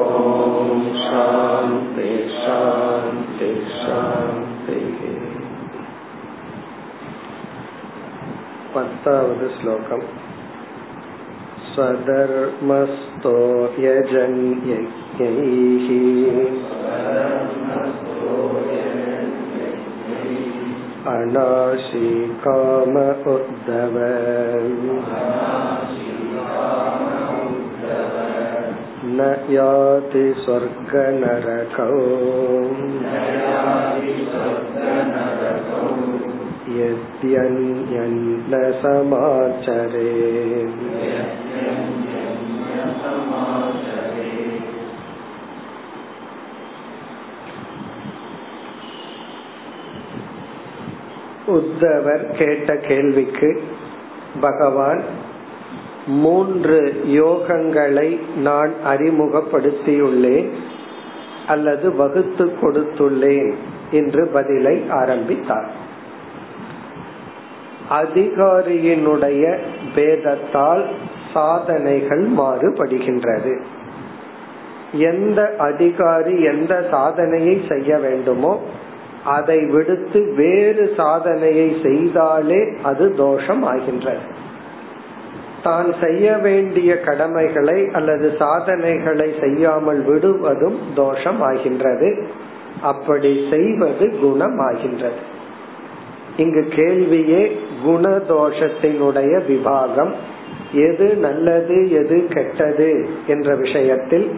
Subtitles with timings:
[0.00, 0.02] ॐ
[1.00, 3.50] शान्ति शान्ति
[3.80, 5.00] शान्तिः
[8.74, 10.06] पत्तावद् श्लोकम्
[11.78, 13.36] स्वधर्मस्थो
[13.84, 15.48] यजन्यज्ञैः
[21.14, 22.10] अनाशी
[22.44, 22.96] काम
[23.32, 23.96] उद्धव
[29.16, 31.98] न याति स्वर्गनरकौ
[36.78, 40.10] यद्यन्यन्न समाचरे
[51.49, 53.61] உத்தவர் கேட்ட கேள்விக்கு
[54.41, 55.01] பகவான்
[56.07, 60.49] மூன்று யோகங்களை நான் அறிமுகப்படுத்தியுள்ளேன்
[61.47, 63.53] அல்லது வகுத்து கொடுத்துள்ளேன்
[63.91, 65.69] என்று பதிலை ஆரம்பித்தார்.
[67.89, 69.57] அதிகாரியினுடைய
[69.95, 70.83] பேதத்தால்
[71.33, 73.59] சாதனைகள் மாறுபடுகின்றது.
[74.91, 78.61] எந்த அதிகாரி எந்த சாதனையை செய்ய வேண்டுமோ
[79.25, 84.37] அதை விடுத்து வேறு சாதனையை செய்தாலே அது தோஷம் ஆகின்றது
[85.63, 92.27] தான் செய்ய வேண்டிய கடமைகளை அல்லது சாதனைகளை செய்யாமல் விடுவதும் தோஷம் ஆகின்றது
[92.81, 95.37] அப்படி செய்வது குணம் ஆகின்றது
[96.37, 100.11] இங்கு கேள்வியே குணதோஷத்தினுடைய விபாகம்.
[100.73, 104.31] எது நல்லது எது கெட்டது என்ற விஷயத்தில்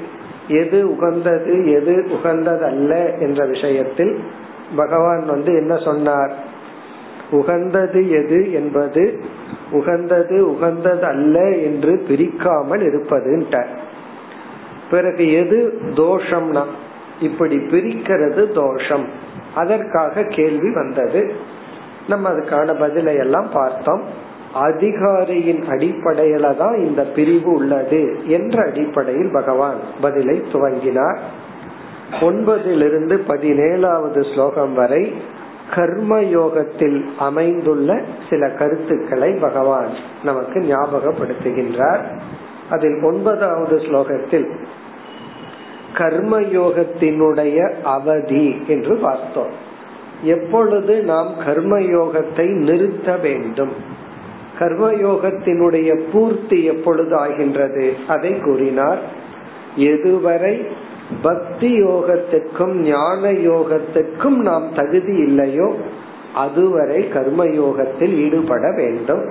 [0.48, 4.20] எது உகந்தது எது உகந்ததல்ல என்ற விஷயத்தில்
[4.76, 6.34] பகவான் வந்து என்ன சொன்னார்?
[7.32, 9.22] உகந்தது எது என்பது
[9.72, 13.66] உகந்தது உகந்தது அல்ல என்று பிரிக்காமல் இருப்பதுன்ட்ட
[14.92, 16.64] பிறகு எது தோஷம்னா?
[17.22, 19.06] இப்படி பிரிக்கிறது தோஷம்.
[19.56, 21.34] அதற்காக கேள்வி வந்தது.
[22.08, 24.02] நம்ம அதுக்கான பதிலை எல்லாம் பார்த்தோம்.
[24.54, 31.18] அதிகாரியின் அடிப்படையில தான் இந்த பிரிவு உள்ளது என்ற அடிப்படையில் பகவான் பதிலை துவங்கினார்.
[32.20, 35.14] ஒன்பதிலிருந்து பதினேழாவது ஸ்லோகம் வரை
[35.76, 39.90] கர்ம யோகத்தில் அமைந்துள்ள சில கருத்துக்களை பகவான்
[40.24, 42.20] நமக்கு ஞாபகப்படுத்துகின்றார்.
[42.70, 44.50] அதில் ஒன்பதாவது ஸ்லோகத்தில்
[45.94, 49.52] கர்மயோகத்தினுடைய அவதி என்று பார்த்தோம்.
[50.24, 53.72] எப்பொழுது நாம் கர்ம யோகத்தை நிறுத்த வேண்டும்?
[54.60, 57.94] கர்மயோகத்தினுடைய பூர்த்தி எப்பொழுது ஆகின்றது?
[58.08, 59.00] அதை கூறினார்.
[59.78, 60.66] எதுவரை
[61.22, 65.76] பக்தி யோகத்திற்கும் ஞான யோகத்திற்கும் நாம் தகுதி இல்லையோ
[66.36, 69.24] அதுவரை கர்ம யோகத்தில் ஈடுபட வேண்டும்.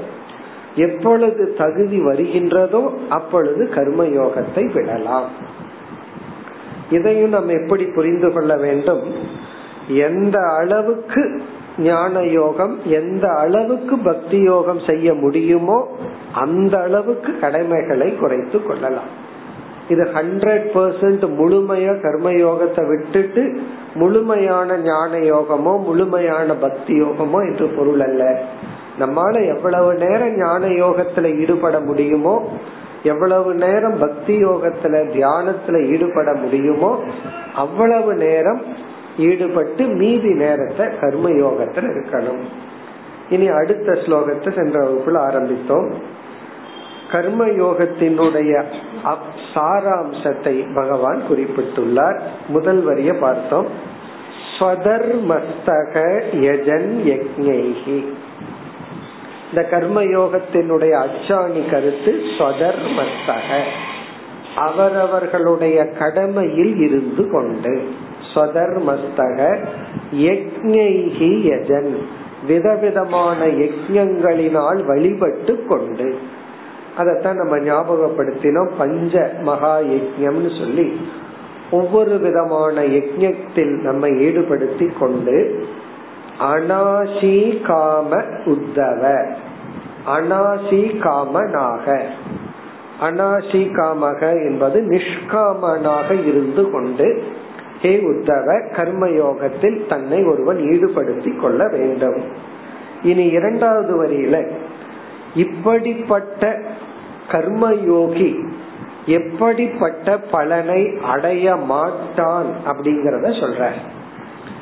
[0.75, 5.25] எப்பொழுது தகுதி வருகின்றதோ அப்பொழுது கர்ம யோகத்தை விடலாம்.
[6.91, 9.03] இதையும் நம்ம எப்படி புரிந்து கொள்ள வேண்டும்?
[9.89, 11.43] எந்த அளவுக்கு
[11.79, 15.97] ஞான யோகம் எந்த அளவுக்கு பக்தி யோகம் செய்ய முடியுமோ
[16.33, 19.29] அந்த அளவுக்கு கடமைகளை குறைத்து கொள்ளலாம்.
[19.91, 23.43] இது ஹண்ட்ரட் பர்சன்ட் முழுமையா கர்மயோகத்தை விட்டுட்டு
[23.95, 28.25] முழுமையான ஞான யோகமோ முழுமையான பக்தி யோகமோ என்று பொருள் அல்ல.
[28.99, 32.35] நம்மால எவ்வளவு நேரம் ஞான யோகத்துல ஈடுபட முடியுமோ
[33.03, 36.91] எவ்வளவு நேரம் பக்தி யோகத்துல தியானத்துல ஈடுபட முடியுமோ
[37.55, 38.63] அவ்வளவு நேரம்
[39.19, 42.43] ஈடுபட்டு மீதி நேரத்தை கர்ம யோகத்துல இருக்கணும்.
[43.31, 45.89] இனி அடுத்த ஸ்லோகத்தை சென்ற வகுப்புல ஆரம்பித்தோம்.
[47.13, 48.65] கர்ம யோகத்தினுடைய
[49.55, 52.21] சாராம்சத்தை பகவான் குறிப்பிட்டுள்ளார்.
[52.49, 53.67] முதல் வரிய பார்த்தோம்.
[54.59, 58.05] ஸ்வதர்மஸ்தக யஜன் யஜ்ஞைகி
[59.51, 63.61] இந்த கர்மயோகத்தினுடைய அச்சாணி கருத்து ஸ்வதர்மஸ்தக.
[64.57, 67.89] அவரவர்களுடைய கடமையில் இருந்து கொண்டு.
[68.35, 69.67] ஸ்வதர்மஸ்தக
[70.15, 71.97] யஜ்ஞைகி யஜன்.
[72.47, 76.19] விதவிதமான யஜ்யங்களினால் வழிபட்டு கொண்டு.
[76.97, 78.71] அதைத்தான் நம்ம ஞாபகப்படுத்தினோம்.
[78.79, 81.01] பஞ்ச மகா யஜ்யம்னு சொல்லி
[81.71, 85.67] ஒவ்வொரு விதமான யஜ்யத்தில் நம்ம ஈடுபடுத்தி கொண்டு
[86.41, 89.33] அனாசி காம உத்தவ
[90.07, 92.01] அனாசி காமனாக
[93.01, 97.23] அனாசி காமக என்பது நிஷ்காமனாக இருந்து கொண்டு
[97.81, 102.23] ஹே உத்தவ கர்மயோகத்தில் தன்னை ஒருவன் ஈடுபடுத்தி கொள்ள வேண்டும்.
[103.03, 104.47] இனி இரண்டாவது வரியில
[105.35, 106.59] இப்படிப்பட்ட
[107.29, 108.49] கர்மயோகி
[109.07, 113.69] எப்படிப்பட்ட பலனை அடைய மாட்டான் அப்படிங்கறத சொல்ற.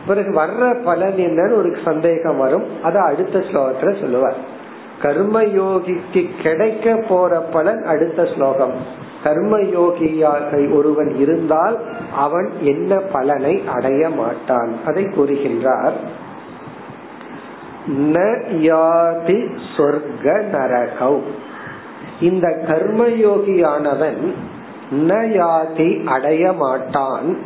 [0.07, 2.83] பிறகு வர்ற பலன் என்னன்னு ஒரு சந்தேகம் வரும்.
[2.83, 4.35] அதை அடுத்த ஸ்லோகத்துல சொல்லுவார்.
[5.01, 9.07] கர்ம யோகிக்கு கிடைக்க போற பலன் அடுத்த ஸ்லோகம்.
[9.23, 11.79] கர்மயோகியாக ஒருவன் இருந்தால்
[12.15, 14.73] அவன் என்ன பலனை அடைய மாட்டான்.
[14.85, 15.91] அதை கூறுகின்றார்.
[17.89, 18.19] ந
[18.61, 21.19] யாதி சொர்க்க நரகௌ.
[22.21, 24.33] இந்த கர்மயோகியானவன்
[24.91, 27.37] ந யாதி அடைய மாட்டான்.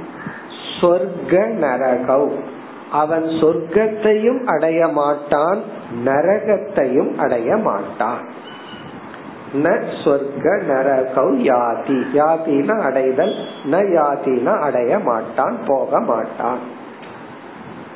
[0.81, 2.31] சொர்க்க நரகௌ.
[2.91, 5.61] அவன் சொர்க்கத்தையும் அடைய மாட்டான்
[6.05, 8.41] நரகத்தையும் அடைய மாட்டான்.
[9.53, 11.97] ந சொர்க்க நரகௌ யாதி.
[12.13, 13.35] யாத்தின அடைதல்
[13.71, 16.59] ந யாத்தின அடைய மாட்டான் போக மாட்டான்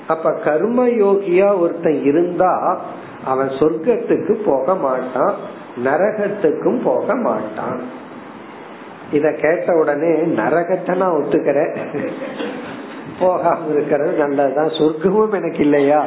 [0.07, 2.77] அப்ப கர்ம யோகியா ஒருத்தன் இருந்தா
[3.25, 5.35] அவன் சொர்க்கத்துக்கு போக மாட்டான்
[5.83, 8.05] நரகத்துக்கும் போக மாட்டான்
[9.11, 11.75] இத கேட்ட உடனே நரகத்தை நான் ஒத்துக்கிறேன்.
[13.19, 14.67] போகாம இருக்கிறது நல்லதுதான்.
[14.67, 16.05] சொர்க்கமும் எனக்கு இல்லையா?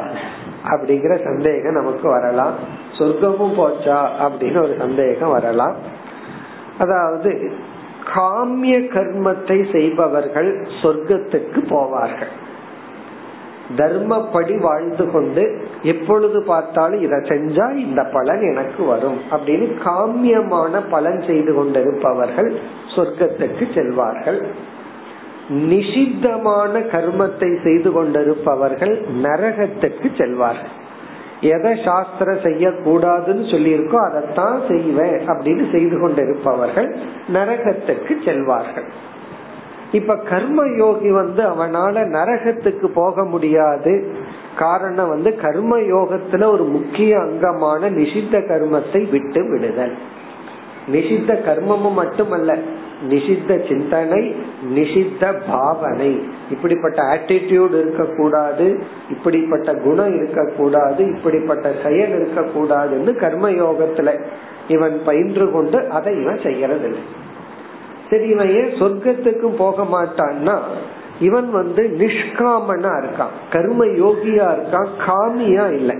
[0.65, 2.55] அப்படிங்கிற சந்தேகம் நமக்கு வரலாம்.
[2.97, 5.75] சொர்க்கமும் போச்சா அப்படின்னு ஒரு சந்தேகம் வரலாம்.
[6.77, 7.51] அதாவது
[8.15, 12.31] காமிய கர்மத்தை செய்பவர்கள் சொர்க்கத்துக்கு போவார்கள்.
[13.77, 15.43] தர்மப்படி வாழ்ந்து கொண்டு
[15.83, 22.53] எப்பொழுது பார்த்தாலும் இதை செஞ்சா இந்த பலன் எனக்கு வரும் அப்படின்னு காமியமான பலன் செய்து கொண்டிருப்பவர்கள்
[22.95, 24.39] சொர்க்கத்துக்கு செல்வார்கள்.
[25.49, 30.75] நிஷித்தமான கர்மத்தை செய்து கொண்டிருப்பவர்கள் நரகத்துக்கு செல்வார்கள்.
[31.41, 36.95] எதை சாஸ்திரம் செய்யக்கூடாதுன்னு சொல்லியிருக்கோ அதைத்தான் செய்வேன் அப்படின்னு செய்து கொண்டிருப்பவர்கள்
[37.33, 38.85] நரகத்துக்கு செல்வார்கள்.
[39.91, 44.13] இப்ப கர்ம யோகி வந்து அவனால நரகத்துக்கு போக முடியாது.
[44.57, 49.93] காரணம் வந்து கர்ம யோகத்துல ஒரு முக்கிய அங்கமான நிஷித்த கர்மத்தை விட்டு விடுதல்.
[50.91, 52.57] நிஷித்த கர்மமும் மட்டுமல்ல
[53.09, 54.35] நிஷித்த சிந்தனை
[54.75, 56.21] நிஷித்த பாவனை.
[56.51, 64.19] இப்படிப்பட்ட ஆட்டிடியூட் இருக்கக்கூடாது இப்படிப்பட்ட குணம் இருக்கக்கூடாது இப்படிப்பட்ட செயல் இருக்கக்கூடாதுன்னு கர்மயோகத்துல
[64.67, 67.03] இவன் பயின்று கொண்டு அதை இவன் செய்யறதில்லை.
[68.09, 70.59] சரி இவன் ஏன் சொர்க்கத்துக்கும் போக மாட்டான்னா
[71.19, 75.95] இவன் வந்து நிஷ்காமனா இருக்கான் கர்ம யோகியா இருக்கான் காமியா இல்லை.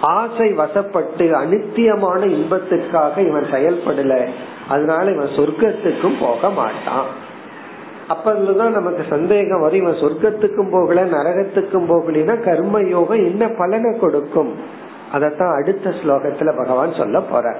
[0.00, 4.26] ஆசை வசப்பட்டு அனித்தியமான இன்பத்துக்காக இவன் செயல்படல
[4.68, 7.26] அதனால இவன் சொர்க்கத்துக்கும் போக மாட்டான்.
[8.08, 9.78] அப்பதான் நமக்கு சந்தேகம் வரும்.
[9.78, 14.54] இவன் சொர்க்கத்துக்கும் போகல நரகத்துக்கும் போகலினா கர்ம யோகம் என்ன பலனை கொடுக்கும்?
[15.12, 17.56] அதத்தான் அடுத்த ஸ்லோகத்துல பகவான் சொல்ல போற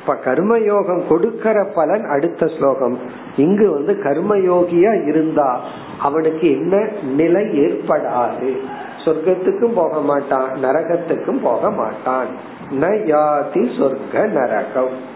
[0.00, 2.98] இப்ப கர்மயோகம் கொடுக்கற பலன் அடுத்த ஸ்லோகம்.
[3.36, 5.60] இங்கு வந்து கர்மயோகியா இருந்தா
[6.00, 8.56] அவனுக்கு என்ன நிலை ஏற்படாது.
[9.04, 12.26] சொர்க்கத்துக்கும் போக மாட்டான் நரகத்துக்கும் போக மாட்டான்.
[12.70, 15.10] ந யாதி சொர்க்க நரகம்.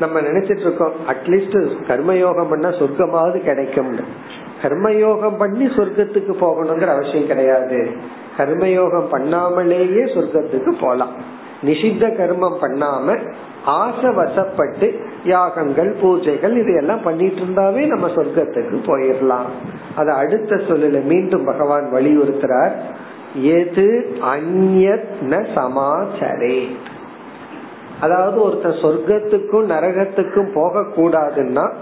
[0.00, 3.98] நம்ம நினைச்சிட்டு இருக்கோம் அட்லீஸ்ட் கர்மயோகம் பண்ணா சொர்க்கமாவது கிடைக்கும்.
[4.62, 7.90] கர்மயோகம் பண்ணி சொர்க்கத்துக்கு போகணுங்கிற அவசியம் கிடையாது.
[8.36, 11.14] கர்மயோகம் பண்ணாமலேயே சொர்க்கத்துக்கு போலாம்.
[11.62, 13.32] நிஷித்த கர்மம் பண்ணாம
[13.64, 19.48] ஆசை வசப்பட்டு யாகங்கள் பூஜைகள் இதையெல்லாம் பண்ணிட்டு இருந்தாவே நம்ம சொர்க்கத்துக்கு போயிடலாம்.
[19.96, 22.72] அது அடுத்த சொல்லல மீண்டும் பகவான் வலியுறுத்துறார்.
[23.34, 26.68] எது அந்நத் சமாச்சரே
[28.00, 31.72] அதாவது ஒருத்தன் சொர்க்கத்துக்கும் நரகத்துக்கும் போக கூடாதுன்னா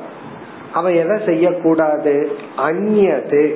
[0.72, 2.30] அவன் எதை செய்யக்கூடாது?
[2.56, 3.54] அந்நது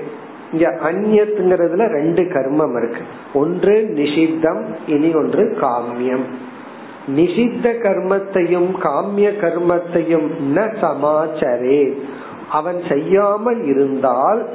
[0.52, 3.00] இங்க அந்நியத்துங்கிறதுல ரெண்டு கர்மம் இருக்கு.
[3.34, 6.24] ஒன்று நிஷித்தம் இனி ஒன்று காமியம்.
[7.16, 11.98] நிஷித்த கர்மத்தையும் காமிய கர்மத்தையும் ந சமாச்சரே.
[12.50, 14.48] அவன் செய்யாமல் இருந்தால்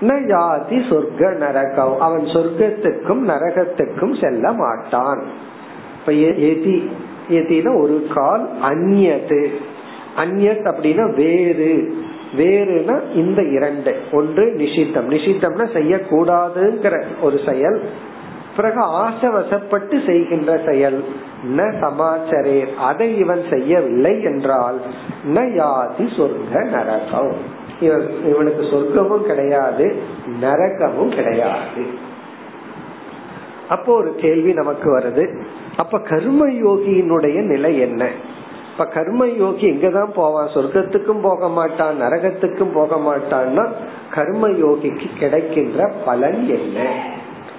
[0.00, 2.00] ந யாதி சொர்க்க நரகம்.
[2.00, 5.22] அவன் சொர்க்கத்துக்கும் நரகத்துக்கும் செல்ல மாட்டான்.
[6.06, 6.90] இப்ப எதி
[7.30, 9.48] எதினா ஒரு கால் அந்நியது.
[10.16, 11.94] அந்நியத் அப்படின்னா வேறு.
[12.36, 13.96] வேறுனா இந்த இரண்டு.
[14.12, 15.10] ஒன்று நிஷித்தம்.
[15.10, 17.82] நிஷித்தம்னா செய்யக்கூடாதுங்கிற ஒரு செயல்.
[18.56, 21.04] பிறகு ஆசவசப்பட்டு செய்கின்ற செயல்.
[21.56, 22.74] ந சமாச்சரே.
[22.74, 24.80] அதை இவன் செய்யவில்லை என்றால்
[25.34, 27.34] ந யாதி சொர்க்க நரகம்.
[27.80, 29.96] இவன் இவனுக்கு சொர்க்கமும் கிடையாது
[30.42, 32.12] நரகமும் கிடையாது.
[33.68, 35.42] அப்போ ஒரு கேள்வி நமக்கு வருது.
[35.76, 38.02] அப்ப கர்ம யோகியினுடைய நிலை என்ன?
[38.72, 43.64] இப்ப கர்ம யோகி எங்கதான் போவான் சொர்க்கத்துக்கும் போக மாட்டான் நரகத்துக்கும் போக மாட்டான்னா
[44.14, 46.78] கர்ம யோகிக்கு கிடைக்கின்ற பலன் என்ன?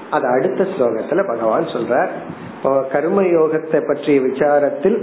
[0.10, 2.12] அது அடுத்த ஸ்லோகத்துல பகவான் சொல்றார்.
[2.92, 4.98] கர்ம யோகத்தை பற்றிய விசாரத்தில்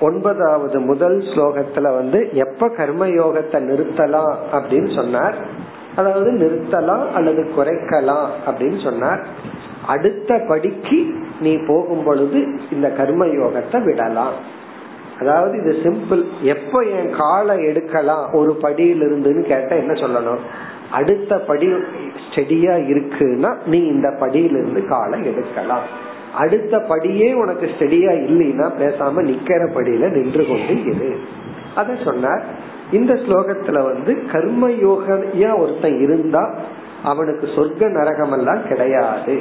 [0.00, 5.36] ஒன்பதாவது முதல் ஸ்லோகத்துல வந்து எப்ப கர்ம யோகத்தை நிறுத்தலாம் அப்படின்னு சொன்னார்.
[5.96, 9.22] அதாவது நிறுத்தலாம் அல்லது குறைக்கலாம் அப்படின்னு சொன்னார்.
[9.90, 10.98] அடுத்த படிக்கு
[11.40, 12.40] நீ போகும் பொழுது
[12.72, 14.36] இந்த கர்ம யோகத்தை விடலாம்.
[15.20, 20.42] அதாவது இது சிம்பிள் எப்ப என் காலை எடுக்கலாம் ஒரு படியில் இருந்துன்னு கேட்ட என்ன சொல்லணும்?
[20.90, 21.68] அடுத்த படி
[22.24, 25.86] ஸ்டெடியா இருக்குன்னா நீ இந்த படியிலிருந்து காலை எடுக்கலாம்.
[26.34, 31.10] அடுத்த படியே உனக்கு ஸ்டெடியா இல்லைன்னா பேசாம நிக்கிற படியில நின்று கொண்டு இரு.
[31.74, 32.44] அத சொன்னார்.
[32.92, 36.44] இந்த ஸ்லோகத்துல வந்து கர்ம யோகியா ஒருத்தன் இருந்தா
[37.04, 39.34] அவனுக்கு சொர்க்க நரகம் எல்லாம் கிடையாது.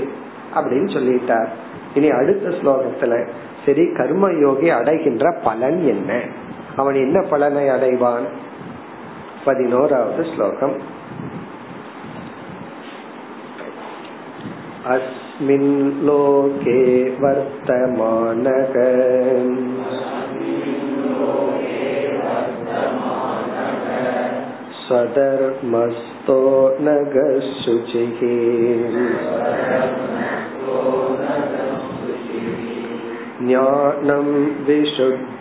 [0.55, 1.51] அப்படின்னு சொல்லிட்டார்
[1.95, 3.15] இனி அடுத்த ஸ்லோகத்துல
[3.65, 6.11] சரி கர்ம யோகி அடைகின்ற பலன் என்ன
[6.77, 8.27] அவன் என்ன பலனை அடைவான்
[9.45, 10.77] பதினோராவது ஸ்லோகம்
[14.87, 15.71] अस्मिन्
[16.07, 16.79] लोके
[17.21, 18.75] वर्तमानः
[24.85, 26.39] स्वधर्मस्थो
[26.81, 28.21] नगशुचिः
[33.41, 34.29] ज्ञानं
[34.67, 35.35] विशुद्धमाप्नोति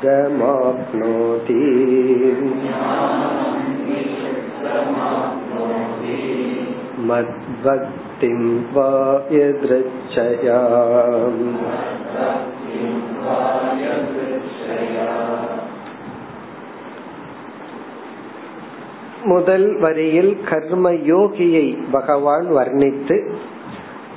[7.08, 8.40] मद्भक्तिं
[8.74, 8.90] वा
[9.34, 10.60] यदृच्छया
[19.28, 23.18] முதல் வரியில் கர்ம யோகியை பகவான் வர்ணித்து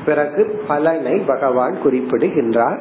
[0.04, 2.80] பிறகு பலனை பகவான் குறிப்பிடுகின்றார்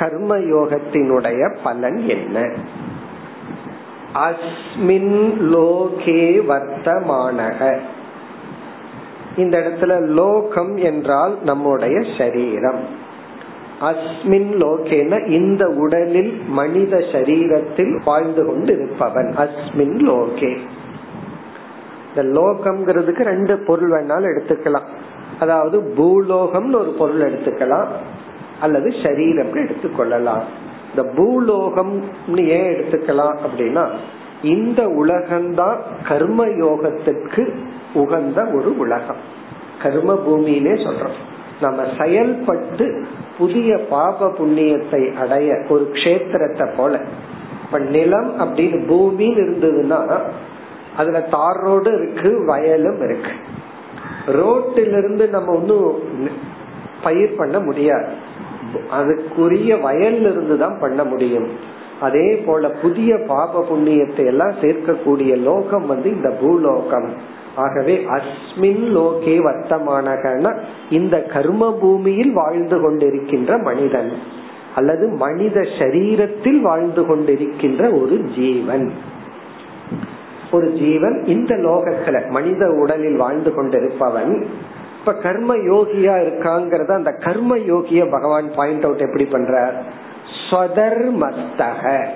[0.00, 2.48] கர்ம யோகத்தினுடைய பலன் என்ன?
[4.26, 5.14] அஸ்மின்
[5.52, 7.78] லோகே வர்த்தமானக.
[9.36, 12.80] இந்த இடத்துல லோகம் என்றால் நம்முடைய சரீரம்.
[13.80, 20.52] அஸ்மின் லோகேன இந்த உடலில் மனித சரீரத்தில் வாழ்ந்து கொண்டு இருப்பவன் அஸ்மின் லோகே.
[22.08, 24.88] இந்த லோகம்ங்கிறதுக்கு ரெண்டு பொருள் வேணாலும் எடுத்துக்கலாம்.
[25.40, 27.88] அதாவது பூலோகம்னு ஒரு பொருள் எடுத்துக்கலாம்.
[28.60, 30.42] அல்லது ஷரீரம்னு எடுத்துக்கொள்ளலாம்.
[30.90, 33.88] இந்த பூலோகம்னு ஏன் எடுத்துக்கலாம் அப்படின்னா
[34.42, 37.58] இந்த உலகம்தான் கர்ம யோகத்துக்கு
[37.94, 39.16] உகந்த ஒரு உலகம்.
[39.82, 41.18] கர்ம பூமின்னே சொல்றோம்.
[41.60, 43.06] நம்ம செயல்பட்டு
[43.38, 47.00] புதிய பாப புண்ணியத்தை அடைய ஒரு கஷேத்திரத்தை போல.
[47.64, 50.20] இப்ப நிலம் அப்படின்னு பூமின்னு இருந்ததுன்னா
[50.96, 53.30] அதுல தார் ரோடு இருக்கு வயலும் இருக்கு.
[54.26, 56.02] ரோட்டிலிருந்து நம்ம ஒன்னும்
[57.02, 58.28] பயிர் பண்ண முடியாது.
[58.98, 61.48] அதுக்குரிய வயல்ல இருந்து தான் பண்ண முடியும்.
[62.00, 67.08] அதே போல புதிய பாப புண்ணியத்தை எல்லாம் சேர்க்கக்கூடிய லோகம் வந்து இந்த பூலோகம்.
[67.56, 70.56] ஆகவே அஸ்மின் லோகே வர்த்தமானகன
[70.90, 74.12] இந்த கர்ம பூமியில் வாழ்ந்து கொண்டிருக்கின்ற மனிதன்
[74.74, 78.92] அல்லது மனித சரீரத்தில் வாழ்ந்து கொண்டிருக்கின்ற ஒரு ஜீவன்.
[80.52, 84.46] ஒரு ஜீவன் இந்த லோகத்துல மனித உடலில் வாழ்ந்து கொண்டிருப்பவன்
[85.00, 89.72] இப்ப கர்ம யோகியா இருக்காங்கிறத அந்த கர்ம யோகிய பகவான் பாயிண்ட் அவுட் எப்படி பண்றார்?
[90.50, 92.06] ஸ்வதர்மஸ்தக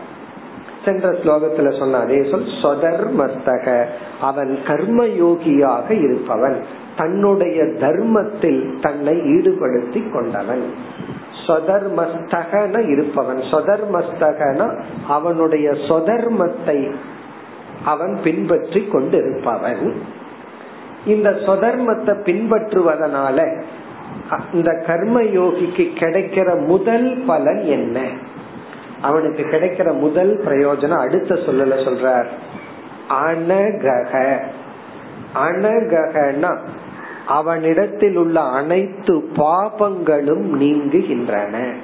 [0.85, 3.85] சென்ற ஸ்லோகத்துல சொன்ன அதே சொல் ஸ்வதர்மஸ்தக
[4.21, 6.65] அவன் கர்ம யோகியாக இருப்பவன்.
[6.97, 10.65] தன்னுடைய தர்மத்தில் தன்னை ஈடுபடுத்தி கொண்டவன்.
[11.47, 13.39] சொதர்மஸ்தகன இருப்பவன்.
[13.39, 16.95] சொதர்மஸ்தகன அவனுடைய சொதர்மத்தை
[17.85, 19.95] அவன் பின்பற்றி கொண்டிருப்பவன்.
[21.07, 23.63] இந்த சொதர்மத்தை பின்பற்றுவதனால
[24.53, 28.01] இந்த கர்ம யோகிக்கு கிடைக்கிற முதல் பலன் என்ன?
[29.03, 32.27] அவனுக்கு கிடைக்கிற முதல் பிரயோஜனம் அடுத்த சொல்லல சொல்றார்.
[33.09, 34.41] அனகக
[35.35, 36.59] அனகனா
[37.27, 41.75] அவனிடத்தில் உள்ள அனைத்து பாபங்களும் நீங்குகின்றன.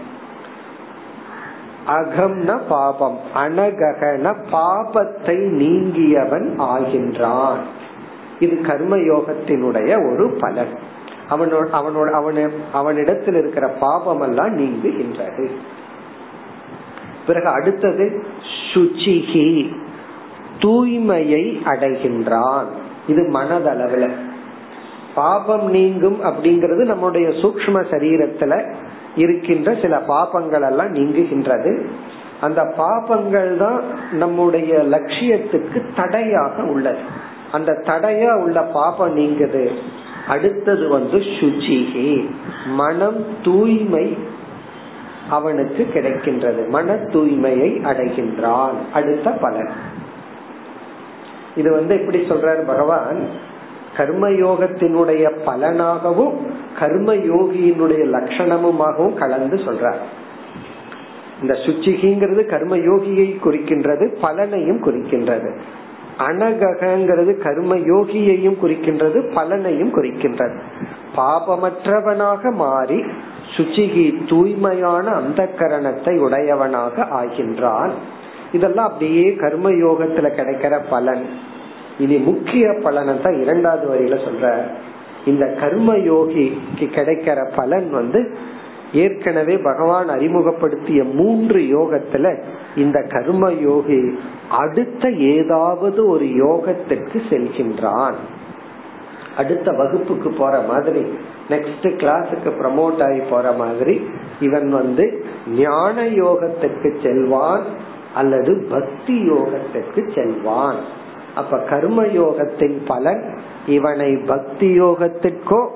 [1.86, 7.58] அகம்ன பாபம் அனகன பாபத்தை நீங்கியவன் ஆகின்றான்.
[8.40, 10.98] இது கர்ம யோகத்தினுடைய ஒரு பலன்.
[11.30, 15.48] அவனோட அவனோட அவனு அவனிடத்தில் இருக்கிற பாபம் எல்லாம் நீங்குகின்றது.
[17.26, 18.24] பிறகு அடுத்தது
[18.74, 19.74] சுச்சிகி
[20.58, 22.66] தூய்மையை அடைகின்றான்.
[23.06, 24.10] இது மனதளவுல.
[25.14, 28.72] பாபம் நீங்கும் அப்படிங்கிறது நம்முடைய சூக்ம சரீரத்துல
[29.16, 31.86] இருக்கின்ற சில பாபங்கள் எல்லாம் நீங்குகின்றது.
[32.40, 33.82] அந்த பாபங்கள் தான்
[34.12, 37.28] நம்முடைய லட்சியத்துக்கு தடையாக உள்ளது.
[37.52, 39.70] அந்த தடையா உள்ள பாபம் நீங்குது.
[40.28, 42.30] அடுத்தது வந்து சுச்சிகி
[42.66, 44.18] மனம் தூய்மை
[45.30, 46.68] அவனுக்கு கிடைக்கின்றது.
[46.68, 48.74] மன தூய்மையை அடைகின்றான்.
[48.92, 49.70] அடுத்த பலன்.
[51.56, 53.48] இது வந்து எப்படி சொல்றார் பகவான்?
[53.96, 56.36] கர்மயோகத்தினுடைய பலனாகவும்
[56.78, 60.00] கர்ம யோகியினுடைய லட்சணமுமாகவும் கலந்து சொல்றார்.
[61.40, 65.60] இந்த சுச்சிகிங்கிறது கர்ம யோகியை குறிக்கின்றது பலனையும் குறிக்கின்றது.
[66.20, 70.56] அனகங்கிறது கர்ம யோகியையும் குறிக்கின்றது பலனையும் குறிக்கின்றது.
[71.16, 73.04] பாபமற்றவனாக மாறி
[73.56, 77.90] சுச்சிகி தூய்மையான அந்த கரணத்தை உடையவனாக ஆகின்றான்.
[78.52, 81.24] இதெல்லாம் அப்படியே கர்ம யோகத்துல கிடைக்கிற பலன்.
[81.98, 84.46] இனி முக்கிய பலனை தான் இரண்டாவது வரியில சொல்ற
[85.24, 88.20] இந்த கர்ம யோகிக்கு கிடைக்கிற பலன் வந்து
[88.92, 92.42] ஏற்கனவே பகவான் அறிமுகப்படுத்திய மூன்று யோகத்துல
[92.76, 94.18] இந்த கர்ம யோகி
[94.50, 98.14] அடுத்த ஏதாவது ஒரு யோகத்திற்கு செல்கின்றான்.
[99.36, 101.00] அடுத்த வகுப்புக்கு போற மாதிரி
[101.48, 105.24] நெக்ஸ்ட் கிளாஸுக்கு ப்ரமோட் ஆகி போற மாதிரி இவன் வந்து
[105.56, 107.62] ஞான யோகத்துக்கு செல்வான்
[108.14, 110.76] அல்லது பக்தி யோகத்திற்கு செல்வான்.
[111.34, 115.68] அப்ப கர்ம யோகத்தின் பலன் இவனை பக்தி யோகத்திற்கோ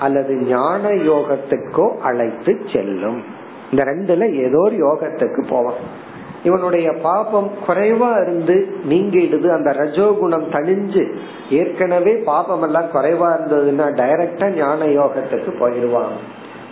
[0.00, 3.20] அல்லது ஞான யோகத்துக்கோ அழைத்து செல்லும்.
[3.70, 5.80] இந்த ரெண்டுல ஏதோ ஒரு யோகத்துக்கு போவான்.
[6.44, 8.56] இவனுடைய பாபம் குறைவா இருந்து
[8.90, 9.48] நீங்கிடுது.
[9.56, 11.04] அந்த ரஜோகுணம் தணிஞ்சு
[11.50, 16.14] ஏற்கனவே பாபம் எல்லாம் குறைவா இருந்ததுன்னா டைரக்டா ஞான யோகத்துக்கு போயிடுவான்.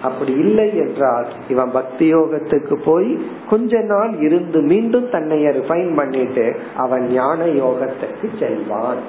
[0.03, 3.09] அப்படி இல்லை என்றால் இவன் பக்தி யோகத்துக்கு போய்
[3.51, 6.45] கொஞ்ச நாள் இருந்து மீண்டும் தன்னை ரிஃபைன் பண்ணிட்டு
[6.77, 9.01] அவன் ஞான யோகத்துக்கு செல்வான்.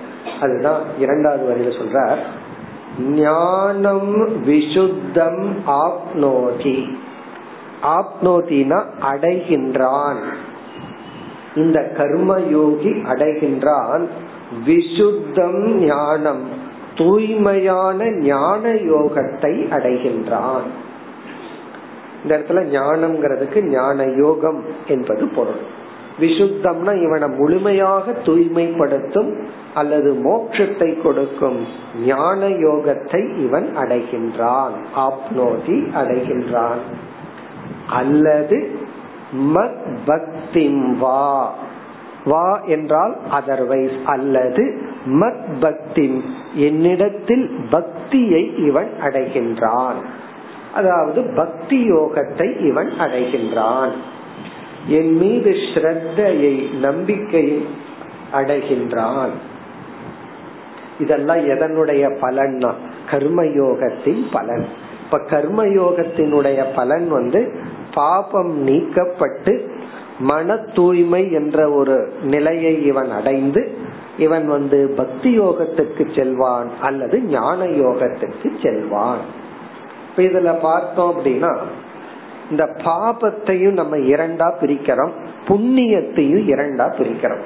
[0.42, 2.00] அதுதான் இரண்டாவது வரையில சொல்ற
[2.98, 6.98] ஞானம் விசுத்தம் ஆப்னோதி.
[7.84, 10.22] ஆப்னோதினா அடைகின்றான்.
[11.56, 14.08] இந்த கர்மயோகி அடைகின்றான்.
[14.66, 16.48] விசுத்தம் ஞானம்
[16.96, 20.64] தூய்மையான ஞான யோகத்தை அடைகின்றான்.
[22.24, 25.78] இந்த இடத்துல ஞானம்ங்கிறதுக்கு ஞான யோகம் என்பது பொருள்.
[26.22, 31.66] விசுத்தம்னா இவனை முழுமையாக தூய்மைப்படுத்தும் அல்லது மோட்சத்தை கொடுக்கும்
[32.06, 36.84] ஞான யோகத்தை இவன் அடைகின்றான் ஆப்னோதி அடைகின்றான்.
[37.90, 38.78] அல்லது
[39.56, 41.54] மத் பக்திம் வா.
[42.26, 46.24] வா என்றால் அதர்வைஸ் அல்லது மத் பக்தி
[46.54, 50.00] என்னிடத்தில் பக்தியை இவன் அடைகின்றான்.
[50.74, 53.92] அதாவது பக்தி யோகத்தை இவன் அடைகின்றான்.
[54.88, 57.66] என் மீது ஸ்ரத்தையை நம்பிக்கையை
[58.34, 59.30] அடைகின்றான்.
[61.00, 62.72] இதெல்லாம் எதனுடைய பலன்னா?
[63.12, 64.66] கர்மயோகத்தின் பலன்.
[65.04, 67.56] இப்ப கர்மயோகத்தினுடைய பலன் வந்து
[67.94, 69.70] பாபம் நீக்கப்பட்டு
[70.20, 73.78] மன தூய்மை என்ற ஒரு நிலையை இவன் அடைந்து
[74.18, 79.18] இவன் வந்து பக்தி யோகத்துக்கு செல்வான் அல்லது ஞான யோகத்துக்கு செல்வான்.
[80.10, 81.58] இப்ப இதுல பார்த்தோம் அப்படின்னா
[82.50, 85.12] இந்த பாபத்தையும் நம்ம இரண்டா பிரிக்கிறோம்
[85.48, 87.44] புண்ணியத்தையும் இரண்டா பிரிக்கிறோம்.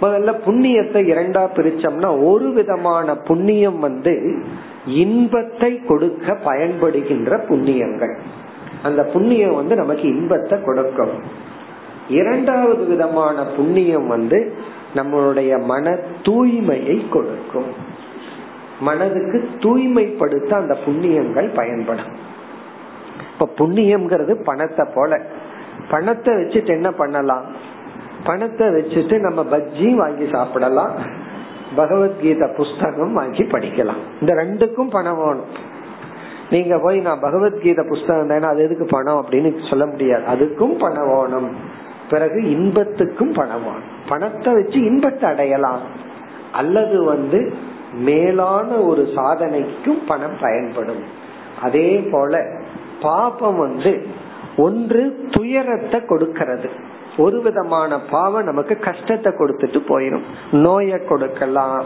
[0.00, 4.36] முதல்ல புண்ணியத்தை இரண்டா பிரிச்சோம்னா ஒரு விதமான புண்ணியம் வந்து
[4.86, 8.14] இன்பத்தை கொடுக்க பயன்படுகின்ற புண்ணியங்கள்.
[8.82, 11.14] அந்த புண்ணியம் வந்து நமக்கு இன்பத்தை கொடுக்கும்.
[12.08, 14.54] இரண்டாவது விதமான புண்ணியம் வந்து
[14.94, 17.70] நம்மளுடைய மன தூய்மையை கொடுக்கும்.
[18.80, 22.27] மனதுக்கு தூய்மைப்படுத்த அந்த புண்ணியங்கள் பயன்படும்.
[23.38, 25.20] இப்ப புண்ணியம்ங்கிறது பணத்தை போல.
[25.90, 27.44] பணத்தை வச்சுட்டு என்ன பண்ணலாம்?
[28.24, 30.92] பணத்தை வச்சுட்டு நம்ம பஜ்ஜி வாங்கி சாப்பிடலாம்.
[31.76, 34.00] பகவத்கீதை புஸ்தகம் வாங்கி படிக்கலாம்.
[34.20, 35.76] இந்த ரெண்டுக்கும் பணம் வேணும்.
[36.50, 40.22] நீங்க போய் நான் பகவத்கீதை புஸ்தகம் தானே அது எதுக்கு பணம் அப்படின்னு சொல்ல முடியாது.
[40.32, 41.56] அதுக்கும் பணம் வேணும்.
[42.10, 43.88] பிறகு இன்பத்துக்கும் பணம் வேணும்.
[44.08, 45.80] பணத்தை வச்சு இன்பத்தை அடையலாம்.
[46.52, 47.54] அல்லது வந்து
[47.94, 51.02] மேலான ஒரு சாதனைக்கும் பணம் பயன்படும்.
[51.62, 52.57] அதே போல
[53.02, 54.06] பாபம் வந்து
[54.56, 56.68] ஒன்று துயரத்தை கொடுக்கிறது.
[57.16, 61.84] ஒரு விதமான பாவம் நமக்கு கஷ்டத்தை கொடுத்துட்டு போயிடும் நோயை கொடுக்கலாம்.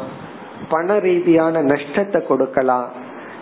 [0.68, 2.88] பண ரீதியான நஷ்டத்தை கொடுக்கலாம்.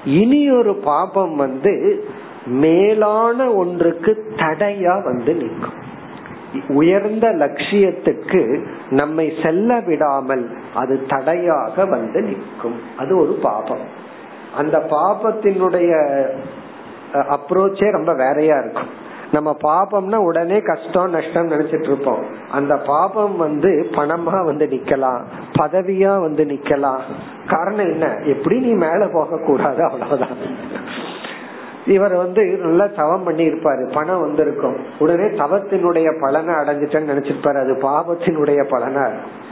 [0.05, 2.05] இனி ஒரு பாபம் வந்து
[2.47, 5.79] மேலான ஒன்றுக்கு தடையா வந்து நிற்கும்.
[6.69, 12.79] உயர்ந்த லட்சியத்துக்கு நம்மை செல்ல விடாமல் அது தடையாக வந்து நிற்கும்.
[12.97, 13.85] அது ஒரு பாபம்.
[14.57, 15.93] அந்த பாபத்தினுடைய
[17.13, 19.09] அப்ரோச்சே ரொம்ப வேறையா இருக்கும்.
[19.33, 22.25] நம்ம பாபம்னா உடனே கஷ்டம் நஷ்டம் நினைச்சிட்டு இருப்போம்.
[22.51, 25.23] அந்த பாபம் வந்து பணமா வந்து நிக்கலாம்
[25.59, 27.01] பதவியா வந்து நிக்கலாம்.
[27.47, 28.19] காரணம் என்ன?
[28.25, 30.69] எப்படி நீ மேல போக கூடாது அவ்வளவுதான்.
[31.87, 34.77] இவர் வந்து நல்லா தவம் பண்ணி இருப்பாரு பணம் வந்திருக்கும்.
[34.99, 37.61] உடனே தவத்தினுடைய பலனை அடைஞ்சிட்டேன்னு நினைச்சிருப்பாரு.
[37.61, 39.49] அது பாபத்தினுடைய பலனா இருக்கும்.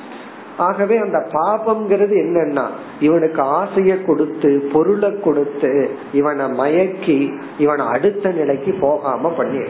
[0.58, 2.66] ஆகவே அந்த பாபம்ங்கிறது என்னன்னா
[3.00, 9.68] இவனுக்கு ஆசைய கொடுத்து பொருளை கொடுத்து இவனை மயக்கி இவனை அடுத்த நிலைக்கு போகாம பண்ணிடு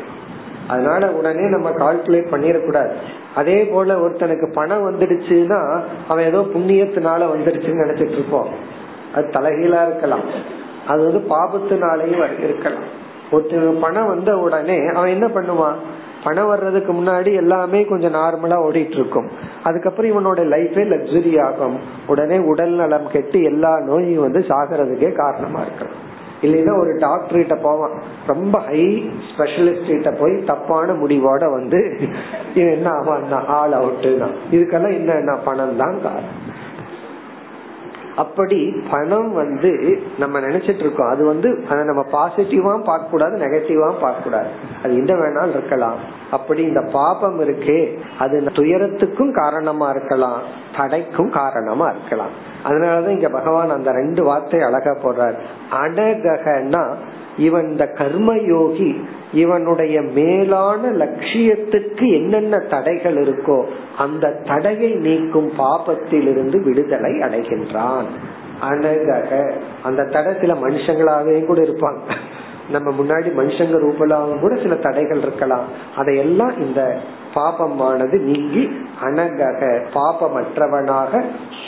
[0.69, 2.93] அதனால உடனே நம்ம கால்குலேட் பண்ணிடக்கூடாது
[3.35, 8.49] அதே போல ஒருத்தனுக்கு பணம் வந்துடுச்சுன்னா அவன் ஏதோ புண்ணியத்தினால வந்துடுச்சுன்னு நினைச்சிட்டு இருப்போம்.
[9.15, 10.21] அது தலைகீழா இருக்கலாம்.
[10.87, 12.87] அது வந்து பாபத்தினாலையும் இருக்கலாம்.
[13.33, 15.75] ஒருத்தனுக்கு பணம் வந்த உடனே அவன் என்ன பண்ணுவான்?
[16.29, 19.31] பணம் வர்றதுக்கு முன்னாடி எல்லாமே கொஞ்சம் நார்மலா ஓடிட்டு இருக்கும்
[19.69, 21.79] அதுக்கப்புறம் இவனோட லைஃபே லக்ஸுரி ஆகும்.
[22.07, 25.95] உடனே உடல் நலம் கெட்டு எல்லா நோயும் வந்து சாகிறதுக்கே காரணமா இருக்கும்
[26.47, 27.95] இல்லைன்னா ஒரு டாக்டர் கிட்ட போவான்.
[28.27, 28.83] ரொம்ப ஹை
[29.29, 31.81] ஸ்பெஷலிஸ்ட் கிட்ட போய் தப்பான முடிவோட வந்து
[32.55, 34.37] இவன் என்ன ஆவான் ஆள் அவுட்டு தான்.
[34.57, 36.37] இதுக்கெல்லாம் என்ன பணம் தான் காரணம்.
[38.19, 38.59] அப்படி
[38.91, 39.71] பணம் வந்து
[40.19, 41.11] நம்ம நினைச்சிட்டு இருக்கோம்.
[41.11, 44.49] அது வந்து அதை நம்ம பாசிட்டிவா பார்க்க கூடாது நெகட்டிவா பார்க்க கூடாது
[44.83, 45.99] அது எந்த வேணாலும் இருக்கலாம்.
[46.31, 47.81] அப்படி இந்த பாபம் இருக்கே
[48.19, 50.41] அது துயரத்துக்கும் காரணமா இருக்கலாம்.
[50.77, 52.35] தடைக்கும் காரணமா இருக்கலாம்.
[52.65, 55.39] அதனாலதான் இங்க பகவான் அந்த ரெண்டு வார்த்தை அழகா போடுறார்.
[55.85, 56.85] அடகன்னா
[57.39, 59.01] இவன் இந்த கர்மயோகி
[59.33, 63.65] இவனுடைய மேலான லட்சியத்துக்கு என்னென்ன தடைகள் இருக்கோ
[63.99, 68.05] அந்த தடையை நீக்கும் பாபத்திலிருந்து விடுதலை அடைகின்றான்.
[68.71, 69.51] அனகக.
[69.83, 72.15] அந்த தடை சில மனுஷங்களாவே கூட இருப்பாங்க.
[72.71, 75.65] நம்ம முன்னாடி மனுஷங்க ரூபலாவும் கூட சில தடைகள் இருக்கலாம்.
[75.97, 76.99] அதையெல்லாம் இந்த
[77.35, 78.71] பாபமானது நீங்கி
[79.05, 81.23] அனகக பாபமற்றவனாக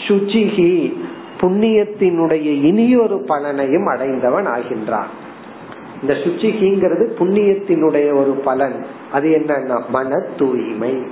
[0.09, 0.97] சுச்சிகி
[1.41, 5.11] புண்ணியத்தினுடைய இனியொரு பலனையும் அடைந்தவன் ஆகின்றான்.
[6.01, 8.85] இந்த சுச்சிகிங்கிறது புண்ணியத்தினுடைய ஒரு பலன்.
[9.13, 11.03] அது என்னன்னா மன தூய்மை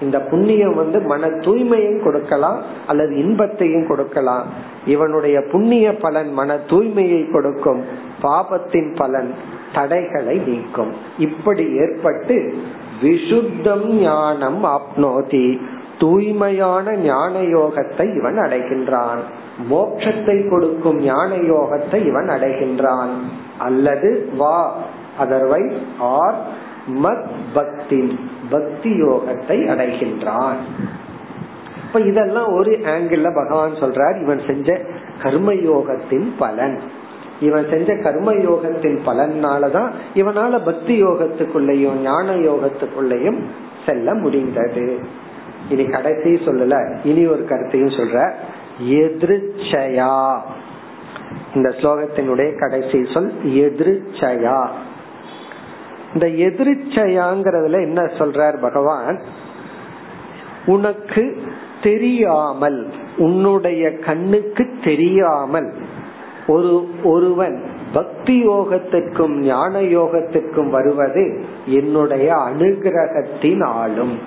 [0.00, 4.46] இந்த புண்ணியம் வந்து மன தூய்மையும் கொடுக்கலாம் அல்லது இன்பத்தையும் கொடுக்கலாம்.
[4.86, 7.84] இவனுடைய புண்ணிய பலன் மன தூய்மையை கொடுக்கும்.
[8.22, 9.34] பாபத்தின் பலன்
[9.74, 10.92] தடைகளை நீக்கும்.
[11.18, 12.54] இப்படி ஏற்பட்டு
[13.02, 15.60] விசுத்தம் ஞானம் ஆப்னோதி.
[15.98, 19.18] தூய்மையான ஞான யோகத்தை இவன் அடைகின்றான்.
[19.70, 23.14] மோட்சத்தை கொடுக்கும் ஞான யோகத்தை இவன் அடைகின்றான்.
[23.58, 24.76] அல்லது வா
[25.20, 26.34] அதர்வைஸ் ஆர்
[27.02, 28.18] மத் பக்தி
[28.50, 30.56] பக்தி யோகத்தை அடைகின்றான்.
[31.86, 34.80] இப்ப இதெல்லாம் ஒரு ஆங்கிள் பகவான் சொல்றார் இவன் செஞ்ச
[35.22, 36.80] கர்ம யோகத்தின் பலன்.
[37.40, 43.40] இவன் செஞ்ச கர்ம யோகத்தின் பலனாலதான் இவனால பக்தி யோகத்துக்குள்ளேயும் ஞான யோகத்துக்குள்ளேயும்
[43.86, 44.98] செல்ல முடிந்தது.
[45.68, 48.32] இனி கடைசி சொல்லல இனி ஒரு கருத்தையும் சொல்ற.
[48.82, 50.40] எதிர்ச்சயா.
[51.54, 54.68] இந்த ஸ்லோகத்தினுடைய கடைசி சொல் எதிர்ச்சயா.
[56.14, 59.22] இந்த எதிர்ச்சயாங்கிறதுல என்ன சொல்றார் பகவான்?
[60.66, 61.42] உனக்கு
[61.82, 65.74] தெரியாமல் உன்னுடைய கண்ணுக்கு தெரியாமல்
[66.46, 74.18] ஒரு ஒருவன் பக்தி யோகத்திற்கும் ஞான யோகத்திற்கும் வருவது என்னுடைய அனுகிரகத்தின் ஆளும்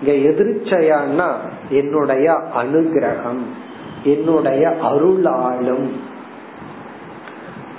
[0.00, 1.30] இங்க எதிர்ச்சையான்னா
[1.68, 3.42] என்னுடைய அனுகிரகம்.
[4.04, 5.90] என்னுடைய அருளாலும்.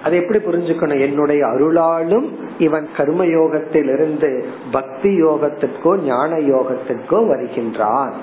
[0.04, 1.00] அதை எப்படி புரிஞ்சுக்கணும்?
[1.00, 8.14] என்னுடைய அருளாலும் இவன் கர்ம யோகத்திலிருந்து பக்தி யோகத்திற்கோ ஞான யோகத்திற்கோ வருகின்றான்.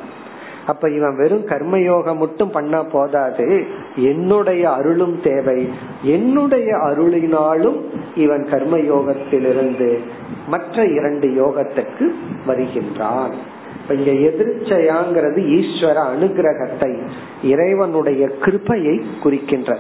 [0.67, 3.67] அப்ப இவன் வெறும் கர்மயோகம் மட்டும் பண்ண போதாது.
[3.97, 5.69] என்னுடைய அருளும் தேவை.
[6.03, 7.81] என்னுடைய அருளினாலும்
[8.15, 9.99] இவன் கர்ம யோகத்திலிருந்து
[10.47, 12.15] மற்ற இரண்டு யோகத்துக்கு
[12.47, 13.59] வருகின்றான்.
[13.89, 17.03] இங்க எதிர்ச்சையாங்கிறது ஈஸ்வர அனுகிரகத்தை
[17.43, 19.79] இறைவனுடைய கிருப்பையை குறிக்கின்ற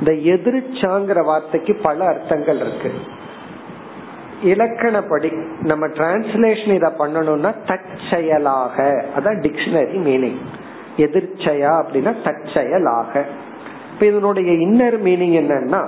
[0.00, 2.92] இந்த எதிர்ச்சாங்கிற வார்த்தைக்கு பல அர்த்தங்கள் இருக்கு.
[4.44, 9.04] இலக்கணப்படி நம்ம டிரான்ஸ்லேஷன் இத பண்ணணும்னா தற்செயலாக.
[9.16, 10.40] அதான் டிக்ஷனரி மீனிங்
[10.96, 13.24] எதிர்ச்சையா அப்படின்னா தற்செயலாக.
[13.92, 15.86] இப்ப இதனுடைய இன்னர் மீனிங் என்னன்னா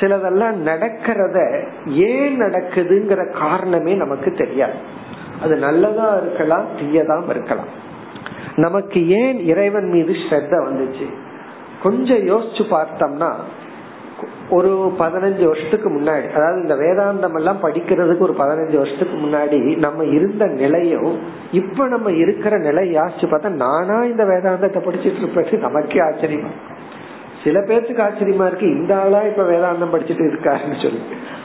[0.00, 4.93] சிலதெல்லாம் நடக்கிறத ஏன் நடக்குதுங்கிற காரணமே நமக்கு தெரியாது.
[5.42, 7.82] அது நல்லதா இருக்கலாம் தீயதாம் இருக்கலாம்.
[8.56, 11.06] நமக்கு ஏன் இறைவன் மீது ஸ்ரத்த வந்துச்சு?
[11.82, 13.32] கொஞ்சம் யோசிச்சு பார்த்தோம்னா
[14.50, 20.46] ஒரு பதினஞ்சு வருஷத்துக்கு முன்னாடி அதாவது இந்த வேதாந்தம் எல்லாம் படிக்கிறதுக்கு ஒரு பதினஞ்சு வருஷத்துக்கு முன்னாடி நம்ம இருந்த
[20.46, 21.18] நிலையும்
[21.52, 26.48] இப்ப நம்ம இருக்கிற நிலை யாசிச்சு பார்த்தா நானா இந்த வேதாந்தத்தை படிச்சிட்டு இருப்பது நமக்கே ஆச்சரியமா
[27.44, 28.66] சில பேர்த்துக்கு ஆச்சரியமா இருக்கு.
[28.66, 31.02] இந்த ஆளா இப்ப வேதாந்தம் படிச்சுட்டு இருக்காருன்னு சொல்லி.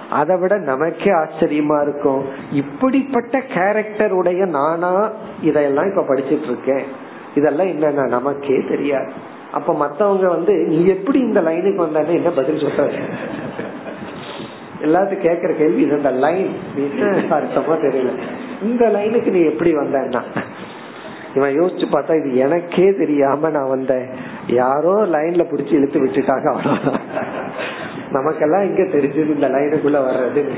[0.10, 2.26] அதை விட நமக்கே ஆச்சரியமா இருக்கும்.
[2.52, 6.84] இப்படிப்பட்ட கேரக்டர் உடைய நானா இதெல்லாம் இப்ப படிச்சிட்டு இருக்கேன்.
[7.36, 9.12] இதெல்லாம் என்னன்னா நமக்கே தெரியாது.
[9.52, 12.92] அப்ப மத்தவங்க வந்து நீ எப்படி இந்த லைனுக்கு வந்தானே என்ன பதில் சொல்ற?
[14.82, 16.50] எல்லாத்துக்கும் கேக்குற கேள்வி இந்த லைன்
[17.30, 18.12] அர்த்தமா தெரியல.
[18.62, 20.22] இந்த லைனுக்கு நீ எப்படி வந்தேன்னா?
[21.36, 24.10] இவன் யோசிச்சு பார்த்தா இது எனக்கே தெரியாம நான் வந்தேன்
[24.48, 27.02] யாரோ லைன்ல புடிச்சு இழுத்து விட்டுட்டாங்க அவ்வளவுதான்.
[28.12, 30.50] நமக்கெல்லாம் இங்க தெரிஞ்சது இந்த லைனுக்குள்ள வர்றது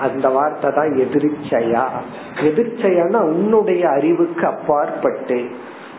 [0.00, 1.84] அந்த வார்த்தை தான் எதிர்ச்சையா?
[2.40, 5.44] எதிர்ச்சையானா உன்னுடைய அறிவுக்கு அப்பாற்பட்டு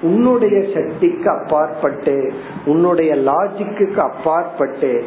[0.02, 2.34] உன்னுடைய சக்திக்கு அப்பாற்பட்டு
[2.66, 5.06] உன்னுடைய லாஜிக்கு அப்பாற்பட்டு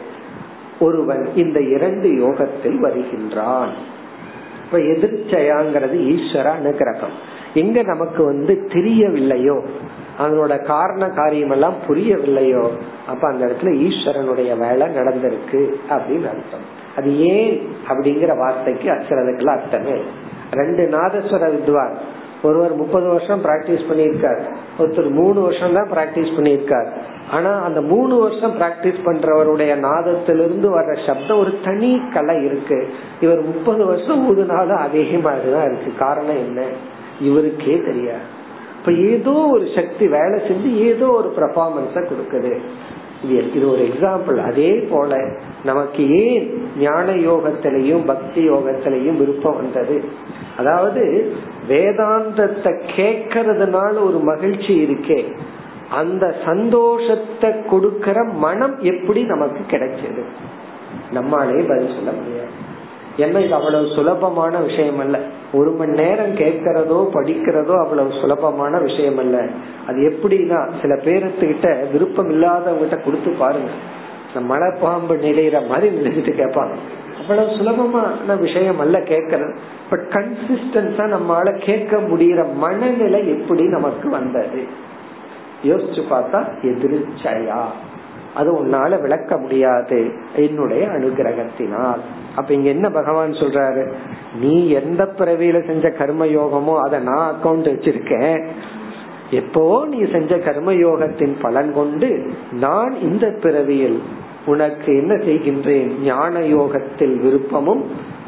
[0.81, 3.71] ஒருவன் இந்த இரண்டு யோகத்தில் வருகின்றான்.
[4.65, 7.17] இப்ப எதிர்ச்சையாங்கிறது ஈஸ்வர அனுகிரகம்.
[7.59, 9.57] எங்க நமக்கு வந்து தெரியவில்லையோ
[10.23, 12.65] அதனோட காரண காரியம் எல்லாம் புரியவில்லையோ
[13.07, 16.65] அப்ப அந்த இடத்துல ஈஸ்வரனுடைய வேலை நடந்திருக்கு அப்படின்னு அர்த்தம்.
[16.97, 17.57] அது ஏன்
[17.89, 19.97] அப்படிங்கிற வார்த்தைக்கு சிலதுக்கெல்லாம் அர்த்தமே
[20.53, 21.95] ரெண்டு நாதஸ்வர வித்வான்
[22.43, 24.43] ஒருவர் முப்பது வருஷம் பிராக்டிஸ் பண்ணியிருக்கார்
[24.79, 26.89] ஒருத்தர் மூணு வருஷம் தான் பிராக்டிஸ் பண்ணியிருக்கார்.
[27.31, 32.79] ஆனா அந்த மூணு வருஷம் பிராக்டிஸ் பண்றவருடைய நாதத்திலிருந்து வர்ற சப்தம் ஒரு தனி கலை இருக்கு.
[33.21, 35.91] இவர் முப்பது வருஷம் ஊதுனாலும் அதே மாதிரிதான் இருக்கு.
[35.99, 36.63] காரணம் என்ன?
[37.21, 38.37] இவருக்கே தெரியாது.
[38.79, 42.59] இப்ப ஏதோ ஒரு சக்தி வேலை செஞ்சு ஏதோ ஒரு பர்ஃபார்மன்ஸ கொடுக்குது.
[43.55, 45.31] இது ஒரு எக்ஸாம்பிள் அதே போல
[45.65, 50.05] நமக்கு ஏன் ஞான யோகத்திலையும் பக்தி யோகத்திலையும் விருப்பம் வந்தது?
[50.57, 51.33] அதாவது
[51.69, 55.25] வேதாந்தத்தை கேக்கிறதுனால ஒரு மகிழ்ச்சி இருக்கே.
[55.91, 60.23] அந்த சந்தோஷத்தை கொடுக்கற மனம் எப்படி நமக்கு கிடைச்சது?
[61.11, 62.67] நம்மாலே பதில் சொல்ல முடியாது.
[63.19, 65.19] ஏன்னா இது அவ்வளவு சுலபமான விஷயம் அல்ல
[65.53, 69.47] ஒரு மணி நேரம் கேட்கறதோ படிக்கிறதோ அவ்வளவு சுலபமான விஷயம் அல்ல
[69.87, 73.71] அது எப்படின்னா சில பேர்த்துக்கிட்ட விருப்பம் இல்லாதவங்கிட்ட கொடுத்து பாருங்க.
[74.29, 76.75] இந்த மலை பாம்பு நிலையிற மாதிரி நினைச்சிட்டு கேட்பாங்க.
[77.21, 79.57] அவ்வளவு சுலபமான விஷயம் அல்ல கேட்கறது.
[79.91, 84.67] பட் கன்சிஸ்டன்ஸா நம்மளால கேட்க முடியற மனநிலை எப்படி நமக்கு வந்தது?
[85.65, 87.63] யோசிச்சு பார்த்தா எதிர்ச்சையா?
[88.39, 89.99] அது உன்னால விளக்க முடியாது.
[90.37, 92.03] என்னுடைய அனுகிரகத்தினால்.
[92.37, 93.85] அப்ப இங்க என்ன பகவான் சொல்றாரு?
[94.41, 98.43] நீ எந்த பிறவியில செஞ்ச கர்ம யோகமோ அதை நான் அக்கௌண்ட் வச்சிருக்கேன்.
[99.31, 103.99] எப்போ நீ செஞ்ச கர்ம யோகத்தின் பலன் கொண்டு நான் இந்த பிறவியில்
[104.47, 105.91] உனக்கு என்ன செய்கின்றேன்?
[106.03, 107.83] ஞான யோகத்தில் விருப்பமும்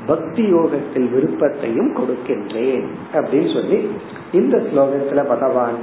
[0.06, 2.86] பக்தி யோகத்தில் விருப்பத்தையும் கொடுக்கின்றேன்.
[3.12, 3.78] அப்படின்னு சொல்லி
[4.32, 5.78] இந்த ஸ்லோகத்துல பகவான்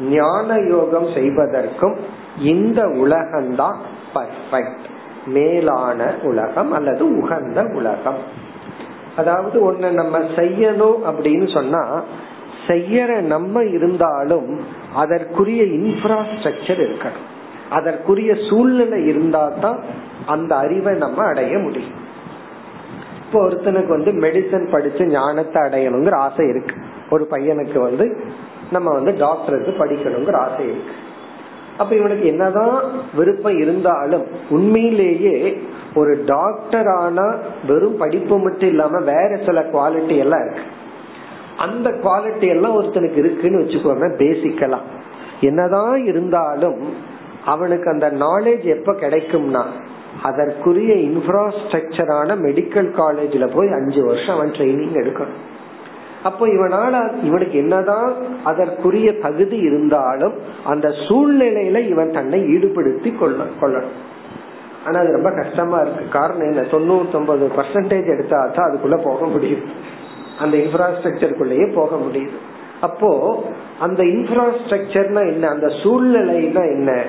[0.00, 1.96] ஞான யோகம் செய்வதற்கும்
[2.40, 3.76] இந்த உலகம்தான்
[4.14, 4.84] பர்ஃபெக்ட்
[5.26, 8.44] மேலான உலகம் அல்லது உகந்த உலகம்.
[9.16, 12.02] அதாவது ஒண்ணு நம்ம செய்யணும் அப்படின்னு சொன்னா
[12.68, 14.48] செய்யற நம்ம இருந்தாலும்
[14.94, 17.26] அதற்குரிய இன்ஃப்ராஸ்ட்ரக்சர் இருக்கணும்.
[17.70, 19.78] அதற்குரிய சூழ்நிலை இருந்தா தான்
[20.26, 21.96] அந்த அறிவை நம்ம அடைய முடியும்.
[23.24, 26.74] இப்போ ஒருத்தனுக்கு வந்து மெடிசன் படிச்சு ஞானத்தை அடையணுங்கிற ஆசை இருக்கு.
[27.10, 28.06] ஒரு பையனுக்கு வந்து
[28.70, 30.94] நம்ம வந்து டாக்டருக்கு படிக்கணுங்கிற ஆசை இருக்கு.
[31.78, 32.76] அப்ப இவனுக்கு என்னதான்
[33.16, 35.36] விருப்பம் இருந்தாலும் உண்மையிலேயே
[35.96, 37.26] ஒரு டாக்டர் ஆனா
[37.68, 40.64] வெறும் படிப்பு மட்டும் இல்லாம வேற சில குவாலிட்டி எல்லாம் இருக்கு.
[41.58, 44.86] அந்த குவாலிட்டி எல்லாம் ஒருத்தனுக்கு இருக்குன்னு வச்சுக்கோங்க பேசிக்கலாம்
[45.40, 46.80] என்னதான் இருந்தாலும்
[47.44, 49.64] அவனுக்கு அந்த நாலேஜ் எப்ப கிடைக்கும்னா
[50.22, 55.42] அதற்குரிய இன்ஃப்ராஸ்ட்ரக்சரான மெடிக்கல் காலேஜ்ல போய் அஞ்சு வருஷம் அவன் ட்ரைனிங் எடுக்கணும்.
[56.22, 60.34] அப்போ இவனால இவனுக்கு என்னதான் அதற்குரிய தகுதி இருந்தாலும்
[60.66, 63.96] அந்த சூழ்நிலையில இவன் தன்னை ஈடுபடுத்தி கொள்ள கொள்ளணும்.
[64.86, 66.08] ஆனா அது ரொம்ப கஷ்டமா இருக்கு.
[66.08, 66.60] காரணம் என்ன?
[66.60, 69.62] தொண்ணூத்தி ஒன்பது பர்சன்டேஜ் எடுத்தா தான் அதுக்குள்ள போக முடியும்.
[70.38, 72.36] அந்த இன்ஃப்ராஸ்ட்ரக்சருக்குள்ளேயே போக முடியுது.
[72.80, 73.42] அப்போ
[73.80, 75.48] அந்த இன்ஃப்ராஸ்ட்ரக்சர்னா என்ன?
[75.48, 77.02] அந்த சூழ்நிலைனா என்ன?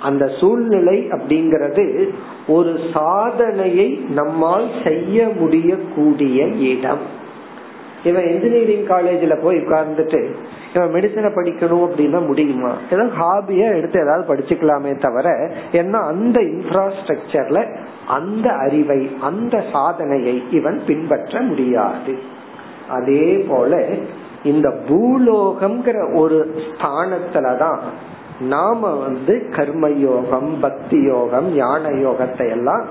[0.00, 2.08] அந்த சூழ்நிலை அப்படிங்கறது
[2.48, 7.18] ஒரு சாதனையை நம்மால் செய்ய முடியக்கூடிய இடம்.
[8.04, 10.30] இவன் இன்ஜினியரிங் காலேஜ்ல போய் உட்கார்ந்துட்டு
[10.74, 12.72] இவன் மெடிசனை படிக்கணும் அப்படின்னா முடியுமா?
[12.90, 21.40] ஏதாவது ஹாபியா எடுத்து ஏதாவது படிச்சுக்கலாமே தவிர ஏன்னா அந்த இன்ஃப்ராஸ்ட்ரக்சர்ல அந்த அறிவை அந்த சாதனையை இவன் பின்பற்ற
[21.40, 22.18] முடியாது.
[22.88, 23.88] அதே போல
[24.44, 27.78] இந்த பூலோகம்ங்கிற ஒரு ஸ்தானத்துலதான்
[28.40, 32.84] நாம வந்து கர்மயோகம் பக்தி யோகம் ஞான யோகத்தை எல்லாம்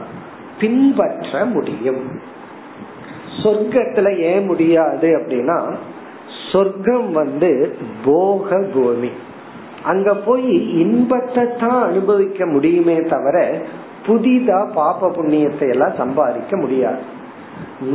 [0.59, 2.03] பின்பற்ற முடியும்.
[3.43, 5.73] சொர்க்கத்துல ஏன் முடியாது அப்படின்னா
[6.51, 7.51] சொர்க்கம் வந்து
[8.05, 9.11] போக பூமி
[9.91, 10.51] அங்க போய்
[10.83, 13.37] இன்பத்தை தான் அனுபவிக்க முடியுமே தவிர
[14.07, 17.01] புதிதா பாப புண்ணியத்தை எல்லாம் சம்பாதிக்க முடியாது.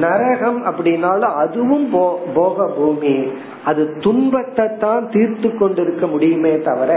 [0.03, 1.87] நரகம் அப்படின்னாலும் அதுவும்
[2.37, 3.15] போக பூமி
[3.69, 6.91] அது துன்பத்தை தான் தீர்த்து கொண்டிருக்க முடியுமே தவிர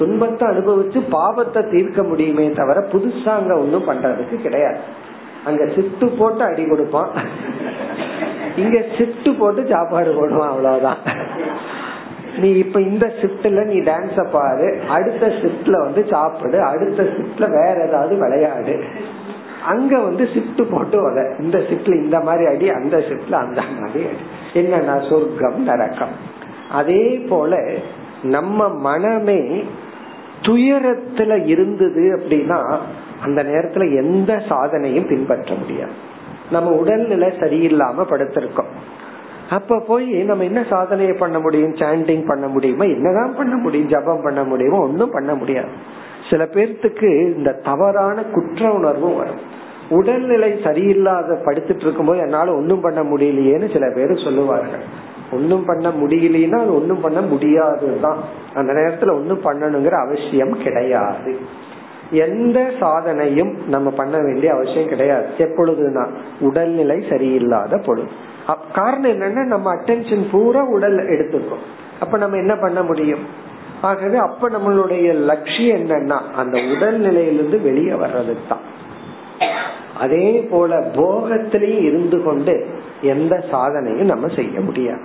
[0.00, 4.80] துன்பத்தை அனுபவிச்சு பாவத்தை தீர்க்க முடியுமே தவிர புதுசா அங்க ஒண்ணும் பண்றதுக்கு கிடையாது.
[5.44, 7.08] அங்க சிட்டு போட்டு அடி கொடுப்பான்.
[8.56, 10.96] இங்க சிட்டு போட்டு சாப்பாடு போடுவான் அவ்வளவுதான்.
[12.38, 14.80] நீ இப்ப இந்த ஷிப்ட்ல நீ டான்ஸ பாரு.
[14.88, 16.62] அடுத்த ஷிப்ட்ல வந்து சாப்பிடு.
[16.62, 18.84] அடுத்த ஷிப்ட்ல வேற ஏதாவது விளையாடு.
[19.66, 24.22] அங்க வந்து ஷிப்ட் போட்டு வர இந்த ஷிப்ட்ல இந்த மாதிரி அடி அந்த ஷிப்ட்ல அந்த மாதிரி அடி.
[24.54, 26.14] என்னன்னா சொர்க்கம் நரக்கம்.
[26.70, 27.72] அதே போல
[28.22, 29.64] நம்ம மனமே
[30.42, 32.78] துயரத்துல இருந்தது அப்படின்னா
[33.22, 35.92] அந்த நேரத்துல எந்த சாதனையும் பின்பற்ற முடியாது.
[36.50, 38.70] நம்ம உடல்நிலை சரியில்லாம படுத்திருக்கோம்.
[39.50, 41.74] அப்ப போய் நம்ம என்ன சாதனையை பண்ண முடியும்?
[41.74, 42.84] சாண்டிங் பண்ண முடியுமா?
[42.84, 43.88] என்னதான் பண்ண முடியும்?
[43.88, 44.80] ஜபம் பண்ண முடியுமோ?
[44.80, 45.68] ஒன்னும் பண்ண முடியாது.
[46.30, 49.58] சில பேர்த்துக்கு இந்த தவறான குற்ற உணர்வும் வரும்.
[49.88, 54.80] உடல்நிலை சரியில்லாத படுத்துட்டு இருக்கும்போது என்னால ஒன்னும் பண்ண முடியலையேன்னு சில பேர் சொல்லுவார்கள்.
[55.32, 58.18] ஒன்னும் பண்ண முடியலன்னா அது ஒன்னும் பண்ண முடியாதுதான்.
[58.54, 61.38] அந்த நேரத்துல ஒன்னும் பண்ணணுங்கிற அவசியம் கிடையாது.
[62.10, 65.26] எந்த சாதனையும் நம்ம பண்ண வேண்டிய அவசியம் கிடையாது.
[65.38, 66.08] எப்பொழுதுனா
[66.40, 68.08] உடல்நிலை சரியில்லாத பொழுது.
[68.74, 71.64] காரணம் என்னன்னா நம்ம அட்டென்ஷன் பூரா உடல் எடுத்துக்கும்.
[72.00, 73.48] அப்ப நம்ம என்ன பண்ண முடியும்?
[73.80, 78.78] ஆகவே அப்ப நம்மளுடைய லட்சியம் என்னன்னா அந்த உடல் நிலையிலிருந்து வெளியே வர்றதுக்கு தான்.
[79.98, 82.66] அதே போல போகத்திலையும் இருந்து கொண்டு
[83.00, 85.00] எந்த சாதனையும் நம்ம செய்ய முடியாது.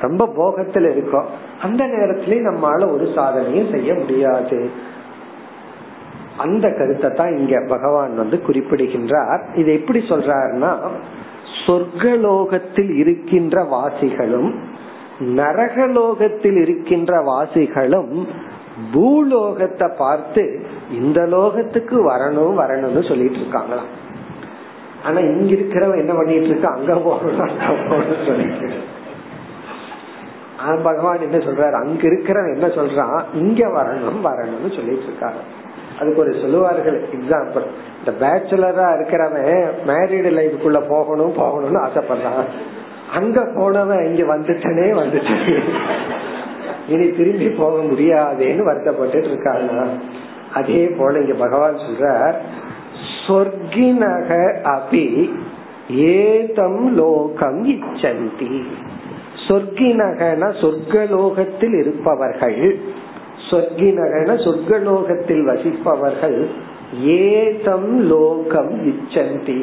[0.00, 1.26] ரொம்ப போகத்துல இருக்கோம்.
[1.62, 4.90] அந்த நேரத்திலயும் நம்மளால ஒரு சாதனையும் செய்ய முடியாது.
[6.38, 9.42] அந்த கருத்தை தான் இங்க பகவான் வந்து குறிப்பிடுகின்றார்.
[9.54, 10.72] இது எப்படி சொல்றாருன்னா
[11.66, 14.54] சொர்க்கலோகத்தில் இருக்கின்ற வாசிகளும்
[15.20, 18.26] நரகலோகத்தில் இருக்கின்ற வாசிகளும்
[18.92, 23.90] பூலோகத்தை பார்த்து இந்த லோகத்துக்கு வரணும் வரணும்னு சொல்லிட்டு இருக்காங்களாம்.
[25.04, 26.68] ஆனா இங்க இருக்கிறவன் என்ன பண்ணிட்டு இருக்க?
[26.68, 28.68] அங்க போகணும் சொல்லிட்டு.
[30.82, 31.72] பகவான் என்ன சொல்றாரு?
[31.72, 33.24] அங்க இருக்கிறவன் என்ன சொல்றான்?
[33.34, 35.40] இங்க வரணும் வரணும்னு சொல்லிட்டு இருக்காரு.
[36.00, 37.66] அதுக்கு ஒரு சொல்லுவார்கள் எக்ஸாம்பிள்
[37.98, 42.46] இந்த பேச்சுலரா இருக்கிறவன் மேரிடு லைஃப்குள்ள போகணும் போகணும்னு ஆசைப்படுறான்.
[43.14, 45.34] அங்க போனவன் இங்க வந்துட்டனே வந்துட்டு
[46.88, 49.72] இனி திரும்பி போக முடியாதேன்னு வருத்தப்பட்டு இருக்காங்க.
[50.54, 52.34] அதே போல இங்க பகவான் சொல்ற
[53.26, 54.30] சொர்க்கினக
[54.76, 55.30] அபி
[55.90, 58.62] ஏதம் லோகம் இச்சந்தி.
[59.46, 62.78] சொர்க்கினகன சொர்க்கலோகத்தில் இருப்பவர்கள்
[63.52, 66.38] சொர்க்கினகன சொர்க்கலோகத்தில் வசிப்பவர்கள்
[67.04, 69.60] ஏதம் லோகம் இச்சந்தி.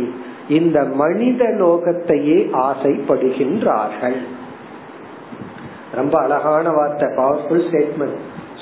[0.58, 4.20] இந்த மனித லோகத்தையே ஆசைப்படுகின்றார்கள்.
[5.96, 8.18] ரொம்ப அழகான வார்த்தை பவர்ஃபுல் ஸ்டேட்மெண்ட்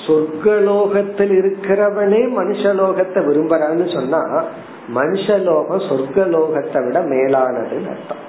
[0.08, 4.22] சொர்க்கலோகத்தில் இருக்கிறவனே மனுஷலோகத்தை விரும்புறான்னு சொன்னா
[4.96, 8.22] மனுஷலோகம் சொர்க்கலோகத்தை விட மேலானதுன்னு அர்த்தம்.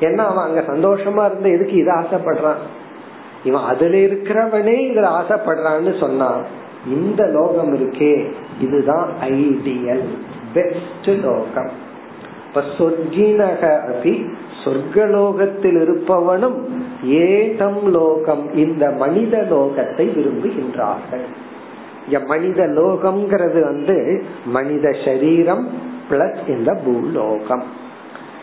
[0.00, 2.62] ஏன்னா அவன் அங்க சந்தோஷமா இருந்து எதுக்கு இதை ஆசைப்படுறான்?
[3.44, 6.30] இவன் அதுல இருக்கிறவனே இதுல ஆசைப்படுறான்னு சொன்னா
[6.86, 8.24] இந்த லோகம் இருக்கே
[8.60, 10.06] இதுதான் ஐடியல்
[10.52, 11.70] பெஸ்ட் லோகம்.
[12.46, 14.14] இப்ப சொர்க்கினக அபி
[14.64, 16.58] சொர்க்கலோகத்தில் இருப்பவனும்
[17.02, 21.24] ஏதம் லோகம் இந்த மனித லோகத்தை விரும்புகின்றார்கள்.
[22.06, 23.96] இங்க மனித லோகம்ங்கிறது வந்து
[24.44, 25.68] மனித சரீரம்
[26.10, 27.64] பிளஸ் இந்த பூலோகம்.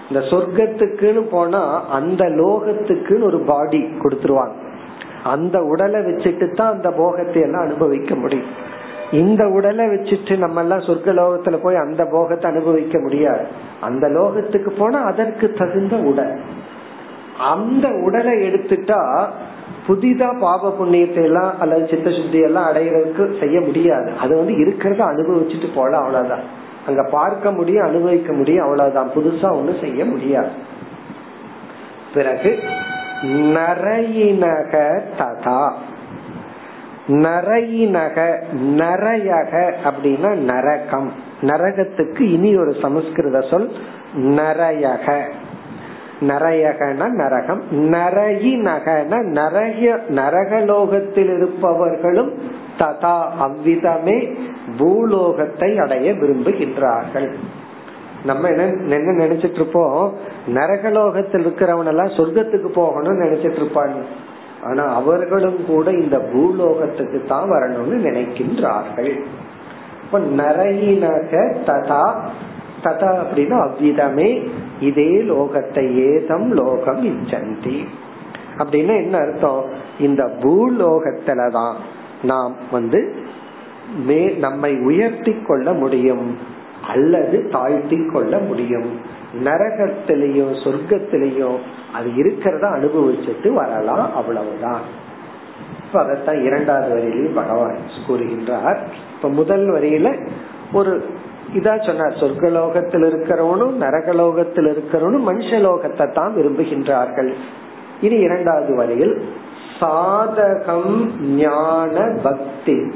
[0.09, 4.57] இந்த சொர்க்கத்துக்குன்னு போனா அந்த லோகத்துக்குன்னு ஒரு பாடி கொடுத்துருவாங்க.
[5.23, 8.69] அந்த உடலை வச்சுட்டு தான் அந்த போகத்தை எல்லாம் அனுபவிக்க முடியும்.
[9.11, 13.45] இந்த உடலை வச்சுட்டு நம்ம எல்லாம் சொர்க்க லோகத்துல போய் அந்த போகத்தை அனுபவிக்க முடியாது.
[13.81, 16.39] அந்த லோகத்துக்கு போனா அதற்கு தகுந்த உடல்.
[17.39, 19.27] அந்த உடலை எடுத்துட்டா
[19.87, 24.11] புதிதா பாப புண்ணியத்தை எல்லாம் அல்லது சித்த சுத்தி எல்லாம் அடையிறதுக்கு செய்ய முடியாது.
[24.19, 26.43] அது வந்து இருக்கிறத அனுபவிச்சுட்டு போலாம் அவ்வளவுதான்.
[26.87, 29.09] அங்க பார்க்க முடியும் அனுபவிக்க முடியும் அவ்வளவுதான்.
[29.15, 30.49] புதுசா ஒண்ணும் செய்ய முடியாது.
[32.13, 32.59] பிறகு
[33.23, 35.71] நரையினக ததா.
[37.07, 38.43] நரையினக
[38.77, 41.11] நரையக அப்படின்னா நரகம்.
[41.41, 43.71] நரகத்துக்கு இனி ஒரு சமஸ்கிருத சொல்
[44.15, 45.21] நரையக.
[46.21, 52.33] நரையகன நரகம் நரகினகன நரக நரகலோகத்தில் இருப்பவர்களும்
[52.79, 54.33] ததா அவ்விதமே
[54.77, 57.29] பூலோகத்தை அடைய விரும்புகின்றார்கள்.
[58.25, 60.13] நம்ம என்ன என்ன நினைச்சிட்டு இருப்போம்
[60.47, 64.29] நரகலோகத்தில் இருக்கிறவன் எல்லாம் சொர்க்கத்துக்கு போகணும்னு நினைச்சிட்டு இருப்பான்
[64.63, 69.13] ஆனா அவர்களும் கூட இந்த பூலோகத்துக்கு தான் வரணும்னு நினைக்கின்றார்கள்.
[70.03, 71.31] இப்ப நரகினக
[71.65, 72.05] ததா
[72.83, 74.29] ததா அப்படின்னா அவ்விதமே
[74.79, 77.85] இதே லோகத்தை ஏதம் லோகம் இச்சந்தி.
[78.57, 79.65] அப்படின்னு என்ன அர்த்தம்?
[79.99, 81.73] இந்த பூலோகத்துலதான்
[82.23, 83.15] நாம் வந்து
[84.39, 86.59] நம்மை உயர்த்தி கொள்ள முடியும்.
[86.87, 88.99] அல்லது தாழ்த்தி கொள்ள முடியும்.
[89.43, 91.57] நரகத்திலையும் சொர்க்கத்திலையும்
[91.93, 94.81] அது இருக்கிறத அனுபவிச்சுட்டு வரலாம் அவ்வளவுதான்.
[95.85, 97.75] இப்ப அதைத்தான் இரண்டாவது வரியிலையும் பகவான்
[98.07, 98.77] கூறுகின்றார்.
[99.15, 100.29] இப்ப முதல் வரியில
[100.73, 101.03] ஒரு
[101.53, 107.33] இதா சொன்னார் சொர்க்கலோகத்தில் இருக்கிறவனும் நரகலோகத்தில் இருக்கிறவனும் மனுஷலோகத்தை தான் விரும்புகின்றார்கள்.
[108.01, 109.21] இனி இரண்டாவது வரியில்
[109.79, 112.91] சாதகம் ஞான பக்தி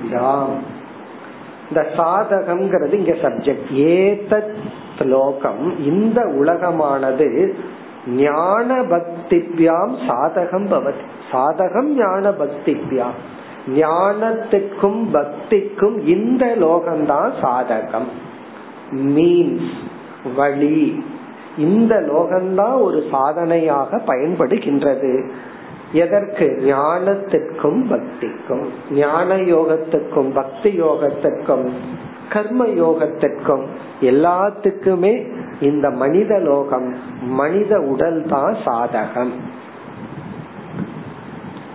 [1.68, 4.54] இந்த சாதகம்ங்கிறது இங்க சப்ஜெக்ட் ஏதத்
[5.00, 7.54] லோகம் இந்த உலகமானது
[8.08, 11.04] ஞான பக்திப்யாம் சாதகம் பவதி.
[11.32, 13.18] சாதகம் ஞான பக்திப்யாம்
[13.76, 18.10] ஞானத்துக்கும் பக்திக்கும் இந்த லோகம்தான் சாதகம்.
[18.92, 19.72] மீன்ஸ்
[20.36, 21.04] வழி.
[21.58, 25.30] இந்த லோகம்தான் ஒரு சாதனையாக பயன்படுகின்றது.
[25.92, 26.58] எதற்கு?
[26.62, 28.66] ஞானத்திற்கும் பக்திக்கும்.
[28.92, 31.70] ஞான யோகத்துக்கும் பக்தி யோகத்திற்கும்
[32.30, 33.66] கர்ம யோகத்திற்கும்
[34.02, 35.28] எல்லாத்துக்குமே
[35.60, 39.32] இந்த மனித லோகம் மனித உடல் தான் சாதகம்.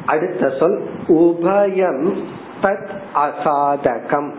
[0.07, 2.13] அடுத்த சொல் உபயம்
[2.63, 4.33] தத் அசாதகம்.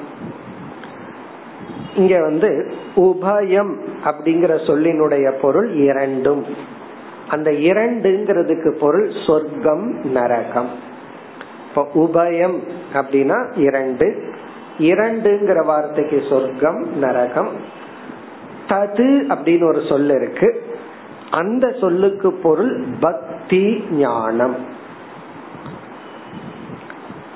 [1.95, 6.45] இங்க வந்து உபயம் அப்படிங்கிற சொல்லினுடைய பொருள் இரண்டும்.
[7.32, 10.69] அந்த இரண்டுங்கிறதுக்கு பொருள் சொர்க்கம் நரகம்.
[11.67, 12.59] இப்போ உபயம்
[12.93, 14.34] அப்படின்னா இரண்டு.
[14.77, 17.49] இரண்டுங்கிற வார்த்தைக்கு சொர்க்கம் நரகம்.
[18.67, 20.65] தது அப்படின்னு ஒரு சொல் இருக்கு.
[21.32, 24.55] அந்த சொல்லுக்கு பொருள் பக்தி ஞானம்.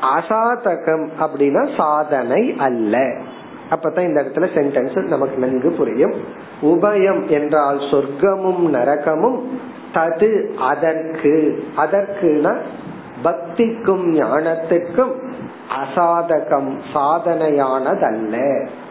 [0.01, 2.97] அசாதகம் அப்படின்னா சாதனை அல்ல.
[3.69, 6.13] அப்பதான் இந்த இடத்துல சென்டென்ஸ் நமக்கு நன்கு புரியும்.
[6.61, 9.41] உபயம் என்றால் சொர்க்கமும் நரகமும்
[9.95, 12.53] தது அதற்கு அதற்குனா
[13.23, 15.13] பக்திக்கும் ஞானத்துக்கும்
[15.75, 18.35] அசாதகம் சாதனையானதல்ல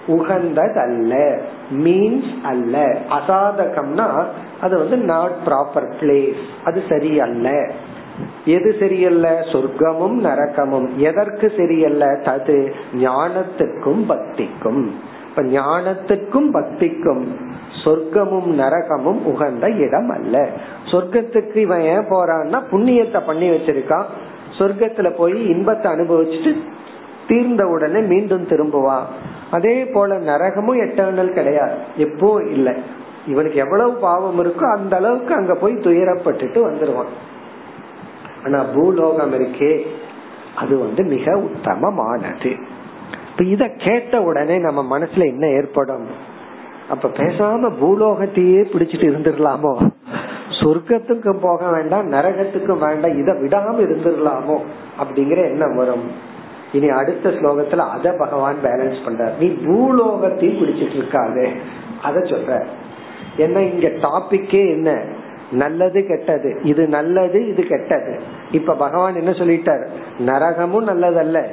[0.09, 1.38] உகந்ததல்ல
[1.70, 2.98] மீன்ஸ் அல்ல.
[3.11, 4.24] அசாதகம்னா
[4.61, 7.70] அது வந்து நாட் ப்ராப்பர் பிளேஸ் அது சரியல்ல.
[8.44, 9.28] எது சரியல்ல?
[9.52, 12.07] சொர்க்கமும் நரக்கமும் எதற்கு சரியல்ல?
[12.07, 14.84] தது ஞானத்துக்கும் பக்திக்கும்.
[15.28, 17.24] இப்ப ஞானத்துக்கும் பக்திக்கும்
[17.85, 20.49] சொர்க்கமும் நரகமும் உகந்த இடம் அல்ல.
[20.85, 24.05] சொர்க்கத்துக்கு இவன் ஏன் போறான்னா புண்ணியத்தை பண்ணி வச்சிருக்கான்.
[24.59, 26.62] சொர்க்கத்துல போய் இன்பத்தை அனுபவிச்சுட்டு
[27.28, 29.05] தீர்ந்த உடனே மீண்டும் திரும்புவான்.
[29.51, 31.74] அதே போல நரகமும் எட்டர்னல் கிடையாது.
[31.97, 32.72] எப்போ இல்லை.
[33.26, 37.12] இவனுக்கு எவ்வளவு பாவம் இருக்கோ அந்த அளவுக்கு அங்க போய் துயரப்பட்டுட்டு வந்துருவான்.
[38.45, 39.87] ஆனா பூலோகம் இருக்கே
[40.57, 42.51] அது வந்து மிக உத்தமமானது.
[43.30, 46.32] இப்ப இத கேட்ட உடனே நம்ம மனசுல என்ன ஏற்படும்?
[46.89, 49.91] அப்ப பேசாம பூலோகத்தையே பிடிச்சிட்டு இருந்துடலாமோ?
[50.61, 54.59] சொர்க்கத்துக்கு போக வேண்டாம் நரகத்துக்கும் வேண்டாம் இதை விடாம இருந்துடலாமோ?
[55.03, 56.11] அப்படிங்கிற எண்ணம் வரும்.
[56.72, 59.39] இனி அடுத்த ஸ்லோகத்துல அத பகவான் பேலன்ஸ் பண்றார்.
[59.39, 61.49] நீ பூலோகத்தையும் பிடிச்சிட்டு இருக்காது.
[62.03, 62.64] அத சொல்ற.
[63.37, 65.03] என்ன இங்க டாபிக்கே என்ன?
[65.53, 66.61] நல்லது கெட்டது.
[66.62, 68.20] இது நல்லது இது கெட்டது.
[68.51, 69.87] இப்ப பகவான் என்ன சொல்லிட்டார்?
[70.18, 71.45] நரகமும் நல்லதல்ல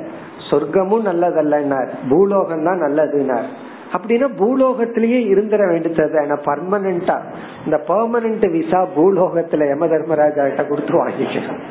[0.50, 1.90] சொர்க்கமும் நல்லதல்லன்னார்.
[2.10, 3.70] பூலோகம் தான் நல்லதுன்னார்.
[3.94, 7.18] அப்படின்னா பூலோகத்திலேயே இருந்துட வேண்டியது பர்மனண்டா
[7.66, 11.62] இந்த பெர்மனன்ட் விசா பூலோகத்துல யம தர்மராஜா கிட்ட கொடுத்து வாங்கிக்கணும்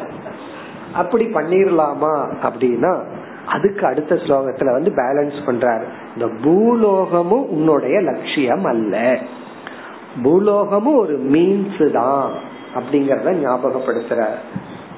[0.93, 2.93] அப்படி பண்ணிரலாமா அப்படின்னா
[3.47, 5.85] அதுக்கு அடுத்த ஸ்லோகத்துல வந்து பேலன்ஸ் பண்றாரு.
[6.15, 9.19] இந்த பூலோகமும் உன்னுடைய லட்சியம் அல்ல.
[10.25, 12.31] பூலோகமும் ஒரு மீன்ஸ் தான்
[12.75, 14.21] அப்படிங்கறத ஞாபகப்படுத்துற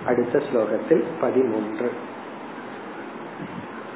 [0.06, 1.90] அடுத்த ஸ்லோகத்தில் பதிமூன்று.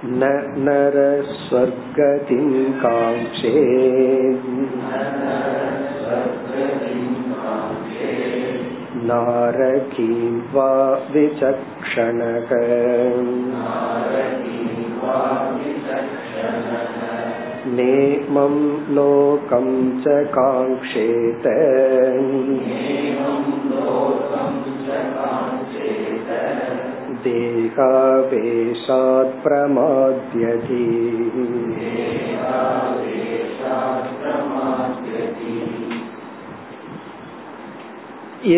[0.03, 0.27] न
[0.65, 2.47] नरस्वर्गतिं
[2.83, 3.59] काङ्क्षे
[9.09, 10.71] नारकीं वा
[11.13, 12.51] विचक्षणक
[17.77, 18.55] नेमं
[18.95, 19.67] लोकं
[20.03, 21.47] च काङ्क्षेत
[27.25, 30.85] देहावेशात् प्रमाद्यति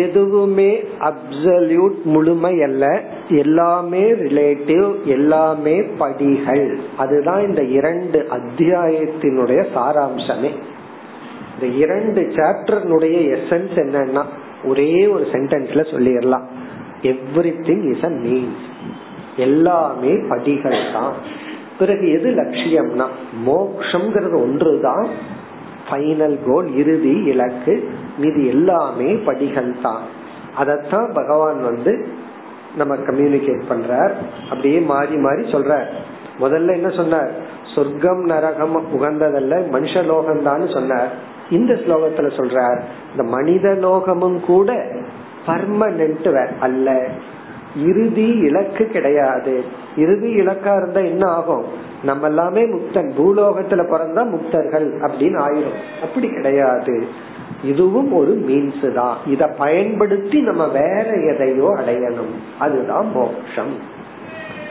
[0.00, 3.02] எதுவுமே அப்சல்யூட் முழுமை அல்ல
[3.34, 10.52] எல்லாமே ரிலேட்டிவ் எல்லாமே படிகள் அதுதான் இந்த இரண்டு அத்தியாயத்தினுடைய சாராம்சமே
[11.54, 14.24] இந்த இரண்டு சாப்டர்னுடைய எசன்ஸ் என்னன்னா
[14.64, 16.46] ஒரே ஒரு சென்டென்ஸ்ல சொல்லிடலாம்
[17.01, 18.65] everything is a means
[19.37, 21.13] எல்லாமே படிகள் தான்
[21.79, 23.05] பிறகு எது லட்சியம்னா
[23.45, 25.07] மோக்ஷங்கிறது ஒன்றுதான்.
[25.89, 27.73] ஃபைனல் கோல் இறுதி இலக்கு
[28.17, 30.03] மீது எல்லாமே படிகள் தான்
[30.57, 32.07] அதத்தான் பகவான் வந்து
[32.77, 34.13] நம்ம கம்யூனிகேட் பண்றார்.
[34.49, 35.87] அப்படியே மாறி மாறி சொல்றார்.
[36.39, 37.31] முதல்ல என்ன சொன்னார்?
[37.75, 41.09] சொர்க்கம் நரகம் உகந்ததல்ல மனுஷ லோகம் தான் சொன்னார்.
[41.49, 44.69] இந்த ஸ்லோகத்துல சொல்றார் இந்த மனித லோகமும் கூட
[45.47, 47.07] பர்மனன்ட் அல்ல.
[47.75, 49.63] இறுதி இலக்கு கிடையாது.
[49.97, 51.63] இறுதி இலக்கா இருந்தா என்ன ஆகும்?
[52.03, 53.11] நம்ம எல்லாமே முக்தன்.
[53.17, 56.01] பூலோகத்துல பிறந்தா முக்தர்கள் அப்படின்னு ஆயிரும்.
[56.01, 57.07] அப்படி கிடையாது.
[57.63, 62.33] இதுவும் ஒரு மீன்ஸ் தான் இத பயன்படுத்தி நம்ம வேற எதையோ அடையணும்.
[62.59, 63.97] அதுதான் மோட்சம்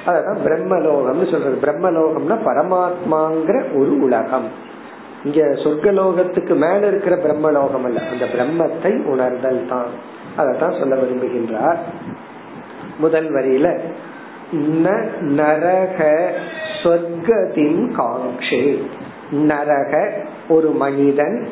[0.07, 1.59] அதான் பிரம்மலோகம்னு சொல்றது.
[1.61, 4.49] பிரம்மலோகம்னா பரமாத்மாங்கிற ஒரு உலகம்.
[5.25, 8.03] இங்க சொர்க்கலோகத்துக்கு மேல இருக்கிற பிரம்மலோகம் அல்ல.
[8.11, 10.17] அந்த பிரம்மத்தை உணர்தல் தான்.
[10.39, 11.81] அதத்தான் சொல்ல விரும்புகின்றார்.
[12.99, 13.69] முதல் வரியில
[15.39, 15.99] நரக
[16.83, 18.63] சொர்க்கத்தின் காங்கே
[19.33, 19.93] நரக
[20.49, 21.49] ஒரு மனிதன்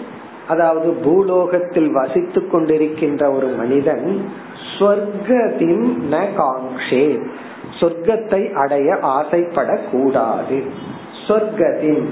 [0.49, 4.07] அதாவது பூலோகத்தில் வசித்து கொண்டிருக்கின்ற ஒரு மனிதன்
[4.79, 7.07] சொர்க்கத்தின் ந காங்ஷே
[7.81, 10.59] சொர்க்கத்தை அடைய ஆசைப்படக்கூடாது.
[11.29, 12.05] சொர்க்கத்தின்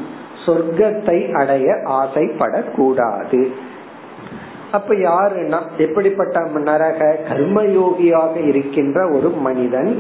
[0.47, 1.69] சொர்க்கத்தை அடைய
[2.01, 3.41] ஆசைப்படக்கூடாது.
[4.75, 9.93] அப்ப யாருன்னா எப்படிப்பட்ட நரக கர்மயோகியாக இருக்கின்ற ஒரு மனிதன்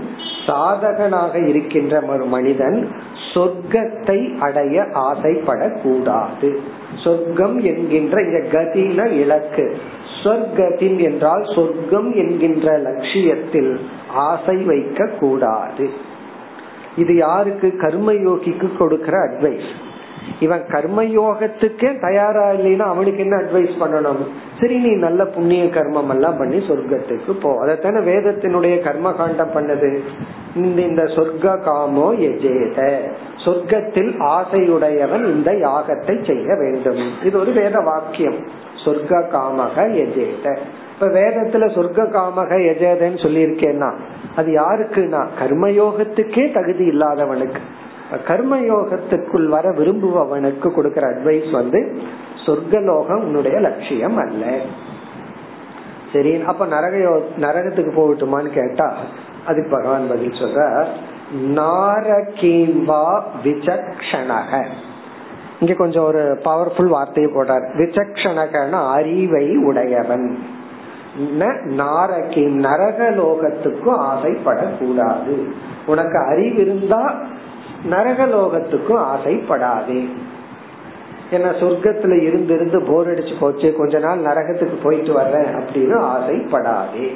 [0.46, 2.78] சாதகனாக இருக்கின்ற ஒரு மனிதன்
[3.34, 6.48] சொர்க்கத்தை அடைய ஆசைப்படக்கூடாது.
[7.04, 9.66] சொர்க்கம் என்கின்ற இந்த கதின இலக்கு.
[10.22, 13.72] சொர்க்கத்தின் என்றால் சொர்க்கம் என்கின்ற லட்சியத்தில்
[14.08, 15.90] ஆசை வைக்க கூடாது
[16.96, 17.68] இது யாருக்கு?
[17.76, 19.70] கர்மயோகிக்கு கொடுக்கிற அட்வைஸ்
[20.40, 24.26] இவன் கர்மயோகத்துக்கே தயாரா இல்லைன்னா அவனுக்கு என்ன அட்வைஸ் பண்ணணும்?
[24.60, 27.66] சரி நீ நல்ல புண்ணிய கர்மம் எல்லாம் பண்ணி சொர்க்கத்துக்கு போ.
[27.66, 29.98] அதைத்தானே வேதத்தினுடைய கர்ம காண்டம் பண்ணது.
[30.56, 32.98] இந்த இந்த சொர்க்க காமோ எஜேத.
[33.44, 37.10] சொர்க்கத்தில் ஆசையுடையவன் இந்த யாகத்தை செய்ய வேண்டும்.
[37.24, 38.36] இது ஒரு வேத வாக்கியம்.
[38.84, 40.58] சொர்க்க காமக எஜேத.
[40.94, 43.92] இப்ப வேதத்துல சொர்க்க காமக எஜேதன்னு சொல்லியிருக்கேன்னா
[44.36, 45.26] அது யாருக்குன்னா?
[45.42, 47.60] கர்மயோகத்துக்கே தகுதி இல்லாதவனுக்கு.
[48.28, 52.02] கர்மயோகத்துக்குள் வர விரும்புபவனுக்கு கொடுக்கிற அட்வைஸ் வந்து
[52.46, 54.44] சொர்க்கலோகம் உன்னுடைய லட்சியம் அல்ல.
[56.12, 58.92] சரி அப்ப நரக நரகத்துக்கு போகட்டுமான்னு கேட்டா
[59.46, 60.86] அதுக்கு பகவான் பதில் சொல்ற
[61.54, 64.64] நாரகீம்பா விசக்ஷணக.
[65.60, 67.62] இங்க கொஞ்சம் ஒரு பவர்ஃபுல் வார்த்தையை போட்டார்.
[67.62, 70.38] விசக்ஷணகன அறிவை உடையவன்.
[71.78, 75.34] நாரகி நரகலோகத்துக்கும் ஆசைப்படக்கூடாது.
[75.86, 77.22] உனக்கு அறிவு இருந்தா
[77.90, 80.00] நரகலோகத்துக்கும் ஆசைப்படாதே.
[81.30, 87.08] ஏன்னா சொர்க்கத்துல இருந்து இருந்து போர் அடிச்சு போச்சு கொஞ்ச நாள் நரகத்துக்கு போயிட்டு வர்றேன் அப்படின்னு ஆசைப்படாதே.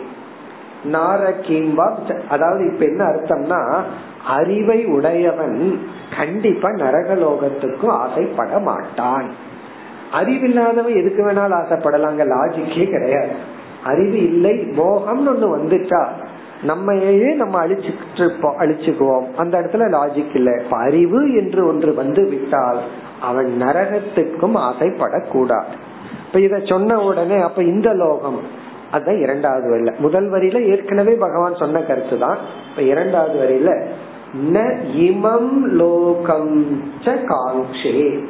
[0.92, 1.86] நாரகிம்பா
[2.28, 3.82] அதாவது இப்ப என்ன அர்த்தம்னா
[4.26, 5.80] அறிவை உடையவன்
[6.16, 9.28] கண்டிப்பா நரகலோகத்துக்கும் ஆசைப்பட மாட்டான்.
[10.12, 13.56] அறிவில்லாதவன் எதுக்கு வேணாலும் ஆசைப்படலாங்க லாஜிக்கே கிடையாது.
[13.84, 16.02] அறிவு இல்லை மோகம்னு ஒண்ணு வந்துட்டா
[16.62, 19.34] நம்மையே நம்ம அழிச்சுட்டு அழிச்சுக்குவோம்.
[19.36, 20.62] அந்த இடத்துல லாஜிக் இல்ல.
[20.70, 22.78] அறிவு என்று ஒன்று வந்து விட்டால்
[23.20, 25.72] அவன் நரகத்துக்கும் ஆசைப்படக்கூடாது.
[26.26, 28.40] இப்ப இத சொன்ன உடனே அப்ப இந்த லோகம்
[28.92, 29.98] அதுதான் இரண்டாவது வரியில.
[29.98, 32.38] முதல் வரியில ஏற்கனவே பகவான் சொன்ன கருத்து தான்.
[32.70, 33.84] இப்ப இரண்டாவது வரியில
[34.52, 38.24] ந இமம் லோகம் காங்ஷே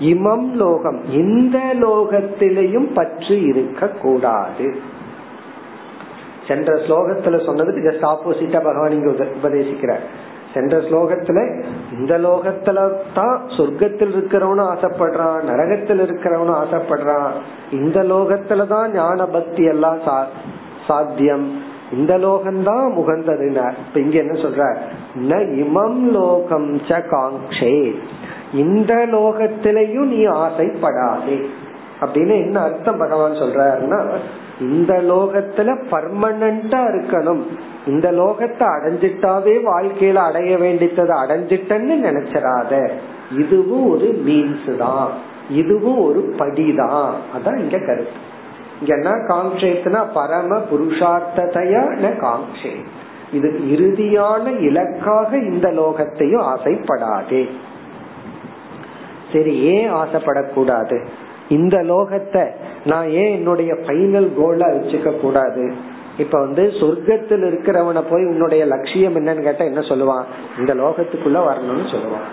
[0.00, 4.74] இமம் லோகம் இந்த லோகத்திலையும் பற்று இருக்க கூடாது
[6.52, 10.04] சென்ற ஸ்லோகத்துல சொன்னதுக்கு ஜஸ்ட் ஆப்போசிட்டா பகவான் இங்க உபதேசிக்கிறார்.
[10.54, 12.78] சென்ற ஸ்லோகத்துல இந்த லோகத்துல
[13.14, 17.30] தான் சொர்க்கத்தில் இருக்கிறவனும் ஆசைப்படுறான் நரகத்தில் இருக்கிறவனும் ஆசைப்படுறான்.
[17.72, 19.98] இந்த லோகத்துலதான் ஞான பக்தி எல்லாம்
[20.86, 21.70] சாத்தியம்.
[21.92, 24.76] இந்த லோகம்தான் முகந்ததுன்னு இப்ப இங்க என்ன சொல்ற
[25.30, 25.32] ந
[25.62, 27.94] இமம் லோகம் ச காங்ஷே
[28.52, 31.38] இந்த லோகத்திலையும் நீ ஆசைப்படாதே.
[32.00, 34.00] அப்படின்னு என்ன அர்த்தம் பகவான் சொல்றாருன்னா
[34.62, 37.42] இந்த லோகத்துல பர்மனண்டா இருக்கணும்.
[37.86, 42.90] இந்த லோகத்தை அடைஞ்சிட்டாவே வாழ்க்கையில அடைய வேண்டியதை அடைஞ்சிட்டன்னு நினைச்சிடாத.
[43.38, 45.10] இதுவும் ஒரு மீன்ஸ் தான்.
[45.50, 47.12] இதுவும் ஒரு படிதான்.
[47.34, 48.30] அதான் இங்க கருத்து.
[48.80, 48.94] இங்க
[49.84, 52.74] என்ன பரம புருஷார்த்ததையான காங்கே
[53.32, 57.42] இது இறுதியான இலக்காக இந்த லோகத்தையும் ஆசைப்படாதே.
[59.32, 60.96] சரி ஏன் ஆசைப்படக்கூடாது?
[61.56, 62.44] இந்த லோகத்தை
[62.84, 65.64] நான் ஏன் என்னுடைய ஃபைனல் கோலா வச்சுக்க கூடாது?
[66.18, 70.24] இப்ப வந்து சொர்க்கத்தில் இருக்கிறவனை போய் உன்னுடைய லட்சியம் என்னன்னு கேட்டா என்ன சொல்லுவான்?
[70.58, 72.26] இந்த லோகத்துக்குள்ள வரணும்னு சொல்லுவான்.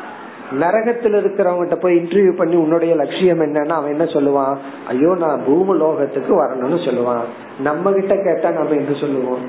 [0.59, 4.55] நரகத்தில் இருக்கிறவங்கிட்ட போய் இன்டர்வியூ பண்ணி உன்னுடைய லட்சியம் என்னன்னா அவன் என்ன சொல்லுவான்?
[4.88, 7.26] ஐயோ நான் பூம லோகத்துக்கு வரணும்னு சொல்லுவான்.
[7.59, 9.43] நம்ம கிட்ட கேட்டா நம்ம என்ன சொல்லுவோம்?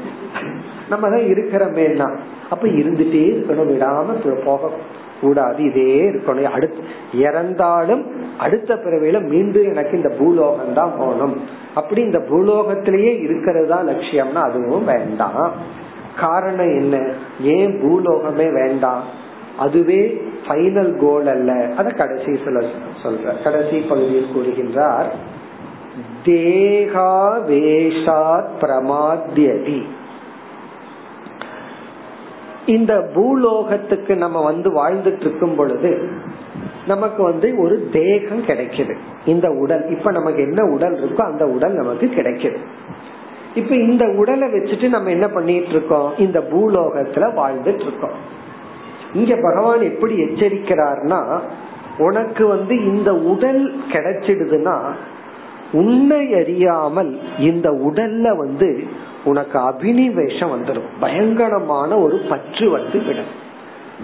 [0.88, 2.08] நம்ம தான் இருக்கிறமேனா
[2.50, 4.70] அப்ப இருந்துட்டே இருக்கணும் விடாம போக
[5.20, 6.42] கூடாது இதே இருக்கணும்.
[6.42, 6.78] அடுத்து
[7.14, 8.04] இறந்தாலும்
[8.38, 11.40] அடுத்த பிறவையில மீண்டும் எனக்கு இந்த பூலோகம் தான் போகணும்.
[11.74, 15.52] அப்படி இந்த பூலோகத்திலேயே இருக்கிறது தான் லட்சியம்னா அதுவும் வேண்டாம்.
[16.20, 17.12] காரணம் என்ன?
[17.40, 19.02] ஏன் பூலோகமே வேண்டாம்?
[19.58, 21.70] அதுவே ஃபைனல் கோல் அல்ல.
[21.76, 22.60] அத கடைசி சொல்ல
[23.02, 25.08] சொல்ற கடைசி பகுதியில் கூறுகின்றார்
[26.24, 27.26] தேகாவேஷாத்
[28.60, 29.82] பிரமாத்தியதி.
[32.70, 35.90] இந்த பூலோகத்துக்கு நம்ம வந்து வாழ்ந்துட்டு இருக்கும் பொழுது
[36.86, 38.94] நமக்கு வந்து ஒரு தேகம் கிடைக்குது.
[39.26, 42.60] இந்த உடல் இப்ப நமக்கு என்ன உடல் இருக்கோ அந்த உடல் நமக்கு கிடைக்குது.
[43.54, 48.18] இப்ப இந்த உடலை வச்சுட்டு நம்ம என்ன பண்ணிட்டு இருக்கோம் இந்த பூலோகத்துல வாழ்ந்துட்டு இருக்கோம்
[49.14, 51.20] இங்க பகவான் எப்படி எச்சரிக்கிறார்னா
[51.98, 53.62] உனக்கு வந்து இந்த உடல்
[53.92, 54.76] கிடைச்சிடுதுன்னா
[55.72, 58.68] உன்னை அறியாமல் இந்த உடல்ல வந்து
[59.24, 60.88] உனக்கு அபினிவேஷம் வந்துடும்.
[61.00, 63.48] பயங்கரமான ஒரு பற்று வந்து விடும்.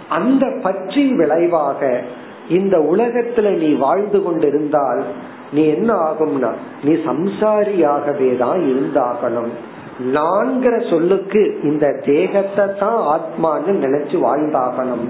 [0.08, 2.02] அந்த பற்றின் விளைவாக
[2.48, 5.04] இந்த உலகத்துல நீ வாழ்ந்து கொண்டிருந்தால்
[5.52, 6.50] நீ என்ன ஆகும்னா
[6.84, 9.48] நீ சம்சாரியாகவே தான் இருந்தாகணும்.
[10.12, 15.08] நான்கிற சொல்லுக்கு இந்த தேகத்தை தான் ஆத்மான்னு நினைச்சு வாழ்ந்தாகணும்.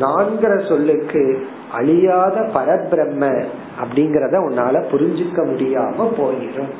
[0.00, 3.44] நான்கிற சொல்லுக்கு அழியாத பரபிரம்ம
[3.82, 6.72] அப்படிங்கறத உன்னால புரிஞ்சுக்க முடியாம போயிடும்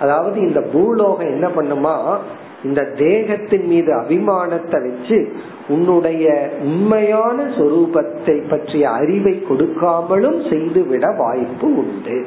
[0.00, 2.16] அதாவது இந்த பூலோகம் என்ன பண்ணுமா?
[2.64, 5.32] இந்த தேகத்தின் மீது அபிமானத்தை வச்சு
[5.68, 12.26] உன்னுடைய உண்மையான சொரூபத்தை பற்றிய அறிவை கொடுக்காமலும் செய்துவிட வாய்ப்பு உண்டு.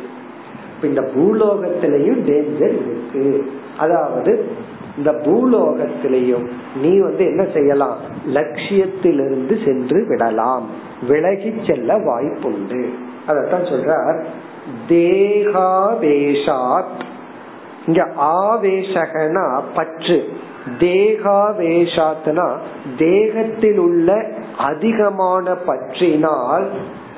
[0.84, 3.46] இந்த பூலோகத்திலையும் டேஞ்சர் இருக்கு.
[3.78, 4.46] அதாவது
[4.98, 6.48] இந்த பூலோகத்திலையும்
[6.82, 7.98] நீ வந்து என்ன செய்யலாம்?
[8.28, 10.68] லட்சியத்திலிருந்து சென்று விடலாம்.
[11.08, 12.86] விலகி செல்ல வாய்ப்புண்டு.
[13.28, 14.24] அதத்தான் சொல்றார்.
[14.90, 17.12] தேகாவேஷாத்
[17.86, 20.28] இங்க ஆவேசகனா பற்று.
[20.80, 22.52] தேகாவேஷாத்னா
[22.98, 24.26] தேகத்தில் உள்ள
[24.58, 26.68] அதிகமான பற்றினால்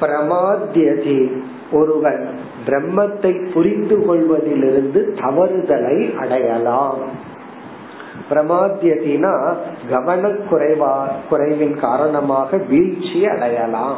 [0.01, 1.32] பிரமாத்தியதி.
[1.72, 6.97] ஒருவன் பிரம்மத்தை புரிந்து கொள்வதிலிருந்து தவறுதலை அடையலாம்.
[8.30, 9.55] பிரமாத்தியத்தினா
[9.91, 13.97] கவனக்குறைவா குறைவின் காரணமாக வீழ்ச்சி அடையலாம்.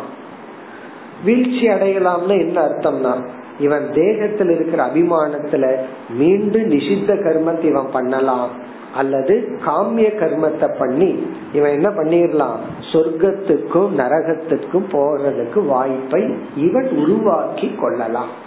[1.24, 3.16] வீழ்ச்சி அடையலாம்னு என்ன அர்த்தம்னா
[3.60, 5.76] இவன் தேகத்தில் இருக்கிற அபிமானத்துல
[6.10, 8.50] மீண்டும் நிஷித்த கர்மத்தை இவன் பண்ணலாம்.
[8.96, 12.58] அல்லது காமிய கர்மத்தை பண்ணி இவன் என்ன பண்ணிடலாம்?
[12.92, 18.46] சொர்க்கத்துக்கும் நரகத்துக்கும் போறதுக்கு வாய்ப்பை இவன் உருவாக்கி கொள்ளலாம்.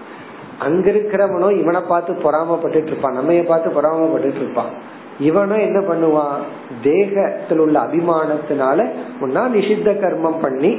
[0.59, 3.15] அங்க இருக்கிறவனோ இவனை பார்த்து பொறாமப்பட்டு இருப்பான்.
[3.15, 4.99] நம்ம பார்த்து பொறாமப்பட்டு இருப்பான்.
[5.21, 6.41] இவனும் என்ன பண்ணுவான்?
[6.83, 8.89] தேகத்தில் உள்ள அபிமானத்தினால
[9.21, 10.77] முன்னா நிஷித்த கர்மம் பண்ணி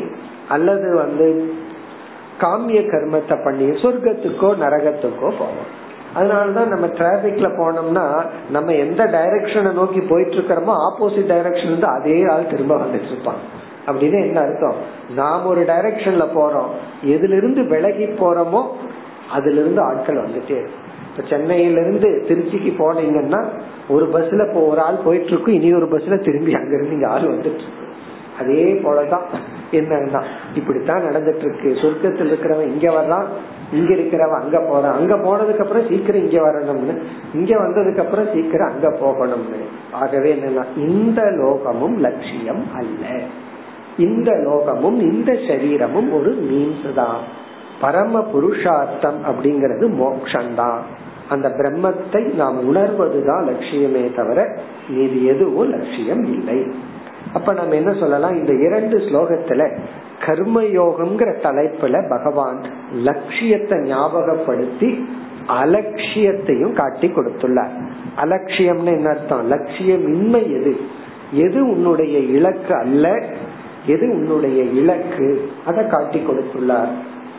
[0.48, 1.54] அல்லது வந்து
[2.42, 5.72] காமிய கர்மத்தை பண்ணி சொர்க்கத்துக்கோ நரகத்துக்கோ போவோம்
[6.16, 8.06] அதனாலதான் நம்ம டிராபிக்ல போனோம்னா
[8.50, 13.42] நம்ம எந்த டைரக்ஷனை நோக்கி போயிட்டு இருக்கிறோமோ ஆப்போசிட் டைரக்ஷன் வந்து அதே ஆள் திரும்ப வந்துட்டு இருப்பான்
[13.88, 14.80] அப்படின்னு என்ன அர்த்தம்?
[15.16, 16.72] நாம் ஒரு டைரக்ஷன்ல போறோம்.
[17.06, 18.62] எதுல இருந்து விலகி போறோமோ
[19.32, 20.88] அதுல இருந்து ஆட்கள் வந்துட்டே இருக்கும்.
[21.10, 23.40] இப்ப சென்னையில இருந்து திருச்சிக்கு போனீங்கன்னா
[23.88, 27.28] ஒரு பஸ்ல இப்போ ஒரு ஆள் போயிட்டு இருக்கும் இனி ஒரு பஸ்ல திரும்பி அங்க இருந்து இங்க ஆள்
[27.28, 27.66] வந்துட்டு
[28.42, 29.28] அதே போலதான்
[29.72, 30.24] என்னன்னா
[30.56, 33.26] இப்படித்தான் நடந்துட்டு இருக்கு சொர்க்கத்தில் இருக்கிறவன் இங்க வரலாம்
[33.74, 34.94] இங்க இருக்கிறவன் அங்க போறான்.
[34.94, 37.02] அங்க போனதுக்கு அப்புறம் சீக்கிரம் இங்க வரணும்னு.
[37.34, 39.60] இங்க வந்ததுக்கு அப்புறம் சீக்கிரம் அங்க போகணும்னு.
[39.92, 43.20] ஆகவே என்னன்னா இந்த லோகமும் லட்சியம் அல்ல.
[43.98, 47.20] இந்த லோகமும் இந்த சரீரமும் ஒரு மீன்ஸ் தான்.
[47.82, 50.80] பரம புருஷார்த்தம் அப்படிங்கிறது மோக்ஷந்தான்.
[51.30, 54.58] அந்த பிரம்மத்தை நாம் உணர்வதுதான் லட்சியமே தவிர
[54.90, 56.72] இது எதுவும் லட்சியம் இல்லை.
[57.34, 58.34] அப்ப நம்ம என்ன சொல்லலாம்?
[58.34, 59.78] இந்த இரண்டு ஸ்லோகத்துல
[60.26, 62.64] கர்மயோகம்ங்கிற தலைப்புல பகவான்
[62.94, 65.06] லட்சியத்தை ஞாபகப்படுத்தி
[65.48, 67.82] அலட்சியத்தையும் காட்டி கொடுத்துள்ளார்.
[68.18, 69.48] அலட்சியம்னு என்ன அர்த்தம்?
[69.48, 70.80] லட்சியம் இன்மை எது?
[71.32, 73.24] எது உன்னுடைய இலக்கு அல்ல?
[73.86, 75.52] எது உன்னுடைய இலக்கு?
[75.66, 76.90] அதை காட்டி கொடுத்துள்ளார்.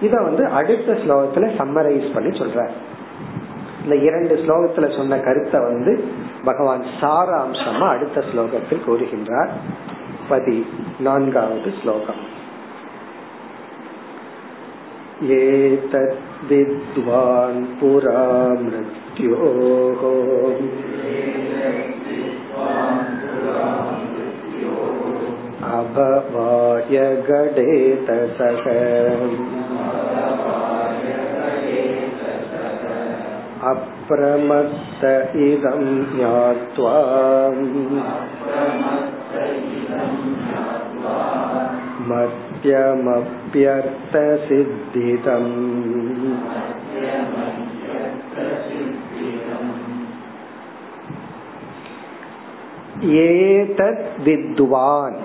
[0.01, 2.69] இத வந்து அடுத்த ஸ்லோகத்துல சம்மரைஸ் பண்ணி சொல்ற
[3.84, 5.94] இந்த இரண்டு ஸ்லோகத்துல சொன்ன கருத்தை வந்து
[6.44, 9.54] பகவான் சாராம்சமா அடுத்த ஸ்லோகத்தில் கூறுகின்றார்
[10.30, 10.58] பதி
[11.00, 12.24] நான்காவது ஸ்லோகம்
[16.40, 18.22] एतद्विद्वान् पुरा
[18.60, 20.02] मृत्योः
[25.70, 28.66] अभवाय गडेतसः
[34.02, 35.04] अप्रमत्त
[35.48, 36.96] इदं ज्ञात्वा
[44.18, 45.54] मत्यमप्यर्थसिद्धितम्
[53.28, 55.18] ஏதத் வித்வான்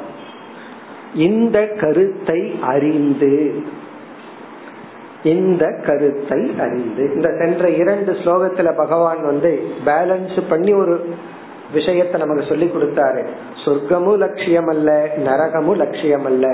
[1.16, 3.32] இந்த கருத்தை அறிந்து
[5.31, 9.51] இந்த கருத்தை அறிந்து இந்த சென்ற இரண்டு ஸ்லோகத்துல பகவான் வந்து
[9.85, 10.95] பேலன்ஸ் பண்ணி ஒரு
[11.73, 13.21] விஷயத்தை நமக்கு சொல்லி கொடுத்தாரு.
[13.63, 14.89] சொர்க்கமும் லட்சியம் அல்ல
[15.25, 16.45] நரகமும் லட்சியம் அல்ல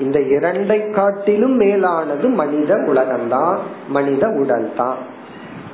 [0.00, 3.56] இந்த இரண்டை காட்டிலும் மேலானது மனித உலகம் தான்
[3.88, 5.00] மனித உடல் தான்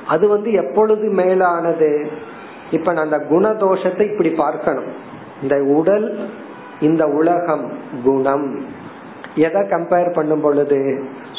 [0.07, 1.91] அது வந்து எப்பொழுது மேலானது?
[2.71, 4.89] இப்ப நான் அந்த குணதோஷத்தை இப்படி பார்க்கணும்.
[5.41, 6.07] இந்த உடல்
[6.79, 7.65] இந்த உலகம்
[8.03, 8.47] குணம்.
[9.35, 10.81] எதை கம்பேர் பண்ணும் பொழுது?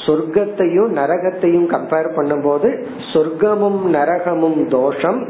[0.07, 2.69] சொர்க்கத்தையும் நரகத்தையும் கம்பேர் பண்ணும்போது
[3.13, 5.21] சொர்க்கமும் நரகமும் தோஷம்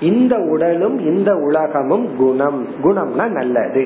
[0.00, 2.60] இந்த உடலும் இந்த உலகமும் குணம்.
[2.82, 3.84] குணம்னா நல்லது.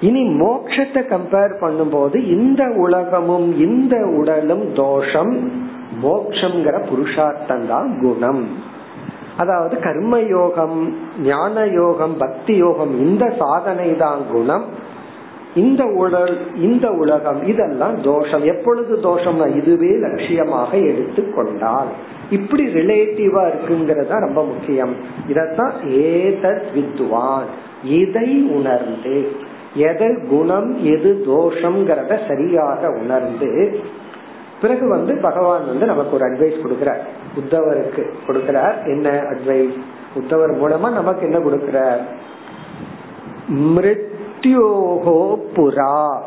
[0.00, 5.32] இனி மோட்சத்தை கம்பேர் பண்ணும்போது இந்த உலகமும் இந்த உடலும் தோஷம்
[6.02, 8.42] மோக்ஷங்கிற புருஷார்த்தம் தான் குணம்.
[9.36, 10.78] அதாவது கர்ம யோகம்
[11.22, 14.64] ஞான யோகம் பக்தி யோகம் இந்த சாதனை தான் குணம்.
[15.54, 18.44] இந்த உடல் இந்த உலகம் இதெல்லாம் தோஷம்.
[18.44, 21.86] எப்பொழுது தோஷம்னா இதுவே லட்சியமாக எடுத்துக்கொண்டால்
[22.30, 24.94] இப்படி ரிலேட்டிவா இருக்குங்கிறதா ரொம்ப முக்கியம்.
[25.28, 27.44] இதத்தான் ஏதத் வித்வான்
[27.84, 29.30] இதை உணர்ந்து
[29.74, 33.80] எது குணம் எது தோஷம்ங்கிறத சரியாக உணர்ந்து
[34.60, 37.02] பிறகு வந்து பகவான் வந்து நமக்கு ஒரு அட்வைஸ் கொடுக்கிறார்.
[37.38, 38.74] உத்தவருக்கு கொடுக்கிறார்.
[38.84, 39.78] என்ன அட்வைஸ்
[40.18, 42.00] உத்தவர் மூலமா நமக்கு என்ன கொடுக்கிறார்?
[44.44, 46.20] மிருத்யோகோ புரா.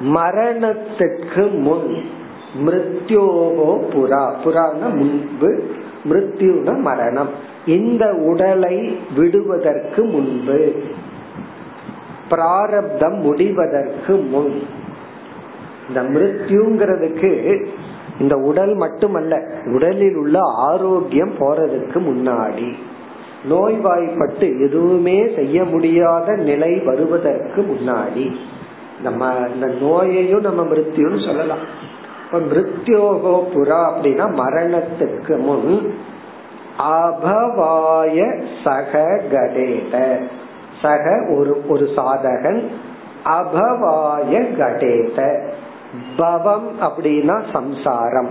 [0.00, 1.96] மரணத்துக்கு முன்
[2.66, 4.34] மிருத்யோகோ புரா.
[4.44, 5.62] புறான முன்பு
[6.08, 7.28] மிருத்யுன மரணம்.
[7.66, 10.72] இந்த உடலை விடுவதற்கு முன்பு
[12.28, 14.62] பிராரப்தம் முடிவதற்கு முன்.
[15.88, 17.64] இந்த மிருத்யுங்கிறதுக்கு
[18.20, 22.72] இந்த உடல் மட்டுமல்ல உடலில் உள்ள ஆரோக்கியம் போறதுக்கு முன்னாடி.
[23.44, 28.36] நோய்வாய்ப்பட்டு எதுவுமே செய்ய முடியாத நிலை வருவதற்கு முன்னாடி
[29.02, 31.58] நம்ம இந்த நோயையும் நம்ம மிருத்தியும் சொல்லலாம்.
[32.24, 35.94] இப்ப மிருத்யோகோ புறா அப்படின்னா மரணத்துக்கு முன்
[36.78, 40.20] அபவாய சக கடேத
[40.82, 42.68] சக ஒரு ஒரு சாதகன்
[43.24, 45.48] அபவாய கடேத
[46.16, 48.28] பவம் அப்படின்னா சம்சாரம்.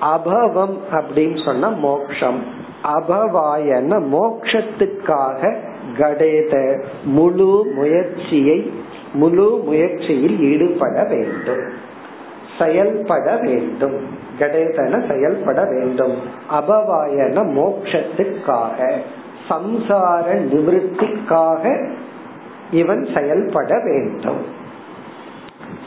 [0.00, 2.63] அபவம் அப்படின்னு சொன்னா மோக்ஷம்.
[2.84, 5.56] அபவாயன மோக்ஷத்துக்காக
[5.98, 8.72] கடேத முழு முயற்சியை
[9.12, 11.62] முழு முயற்சியில் ஈடுபட வேண்டும்.
[12.58, 14.00] செயல்பட வேண்டும்.
[14.38, 16.18] கடேதன செயல்பட வேண்டும்.
[16.52, 18.92] அபவாயன மோக்ஷத்துக்காக
[19.48, 21.88] சம்சார நிவத்திக்காக
[22.70, 24.42] இவன் செயல்பட வேண்டும்.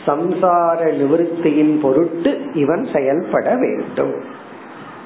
[0.05, 4.13] சம்சார நிவத்தியின் பொருட்டு இவன் செயல்பட வேண்டும்.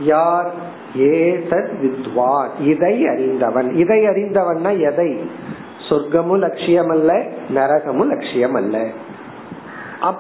[0.02, 2.50] யார் ஏதத் வித்வான்.
[2.60, 3.76] இதை அறிந்தவன்.
[3.76, 5.30] இதை அறிந்தவன்னா எதை?
[5.90, 7.24] சொர்க்கமும் லட்சியம் அல்ல
[7.56, 8.88] நரகமும் லட்சியம் அல்ல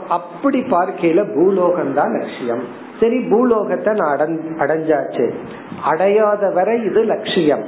[0.07, 2.63] அப்படி பார்க்கையில பூலோகம் தான் லட்சியம்.
[2.99, 4.17] சரி பூலோகத்தை நான்
[4.59, 5.32] அடைஞ்சாச்சு.
[5.84, 7.63] அடையாத வரை இது லட்சியம்.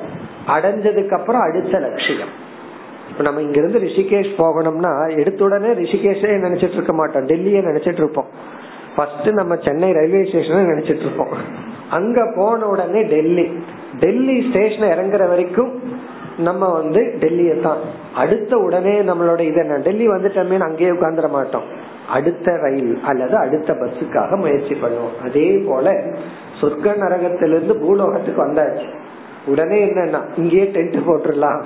[0.47, 2.27] அடைஞ்சதுக்கு அப்புறம் அடுத்த லட்சியம்.
[3.09, 7.25] இப்ப நம்ம இங்க இருந்து ரிஷிகேஷ் போகணும்னா எடுத்த உடனே ரிஷிகேஷே நினைச்சிட்டு இருக்க மாட்டோம்.
[7.25, 8.27] டெல்லியே நினைச்சிட்டு இருப்போம்.
[8.95, 11.71] ஃபர்ஸ்ட் நம்ம சென்னை ரயில்வே ஸ்டேஷன் நினைச்சிட்டு இருப்போம்.
[11.97, 13.45] அங்க போன உடனே டெல்லி.
[13.99, 15.71] டெல்லி ஸ்டேஷன் இறங்குற வரைக்கும்
[16.37, 17.81] நம்ம வந்து டெல்லியை தான்.
[18.15, 19.77] அடுத்த உடனே நம்மளோட இது என்ன?
[19.87, 21.67] டெல்லி வந்துட்டோமே அங்கேயே உட்காந்துட மாட்டோம்.
[22.09, 25.15] அடுத்த ரயில் அல்லது அடுத்த பஸ்ஸுக்காக முயற்சி பண்ணுவோம்.
[25.23, 25.95] அதே போல
[26.61, 28.87] சொர்க்க நரகத்திலிருந்து பூலோகத்துக்கு வந்தாச்சு.
[29.45, 31.61] உடனே என்னன்னா இங்கேயே டென்ட் போட்டுடலாம்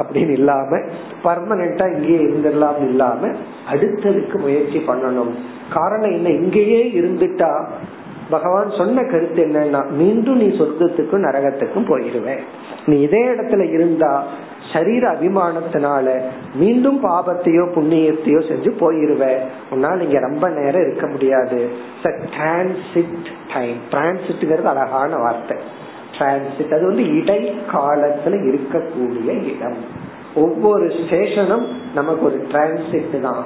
[0.00, 0.80] அப்படின்னு இல்லாம
[1.24, 3.30] பர்மனண்டா இங்கேயே இருந்துடலாம் இல்லாம
[3.72, 5.32] அடுத்ததுக்கு முயற்சி பண்ணணும்.
[5.72, 6.28] காரணம் என்ன?
[6.28, 7.52] இங்கேயே இருந்துட்டா
[8.34, 12.42] பகவான் சொன்ன கருத்து என்னன்னா மீண்டும் நீ சொர்க்கத்துக்கும் நரகத்துக்கும் போயிருவேன்
[12.88, 14.12] நீ இதே இடத்துல இருந்தா
[14.72, 16.06] சரீர அபிமானத்தினால
[16.60, 19.24] மீண்டும் பாபத்தையோ புண்ணியத்தையோ செஞ்சு போயிருவ.
[19.70, 21.58] உன்னால் இங்க ரொம்ப நேரம் இருக்க முடியாது.
[22.36, 23.16] டிரான்சிட்
[23.54, 25.56] டைம் டிரான்சிட்ங்கிறது அழகான வார்த்தை.
[26.16, 27.40] டிரான்சிட் அது வந்து இடை
[27.72, 29.80] காலத்துல இருக்கக்கூடிய இடம்.
[30.44, 33.44] ஒவ்வொரு ஸ்டேஷனும் நமக்கு ஒரு டிரான்சிட் தான்.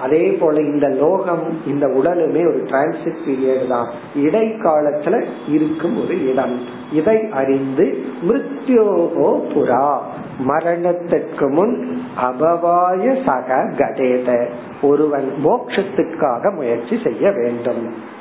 [0.00, 3.88] அதே போல இந்த லோகம் இந்த உடலுமே ஒரு டிரான்சிட் பீரியட் தான்.
[4.16, 6.56] இடைக்காலத்துல இருக்கும் ஒரு இடம்.
[6.92, 9.98] இதை அறிந்து மிருத்யோகோ புறா
[10.38, 14.46] மரணத்திற்கு முன் அபவாய சக கடேத
[14.82, 18.18] ஒருவன் மோட்சத்துக்காக முயற்சி செய்ய வேண்டும்.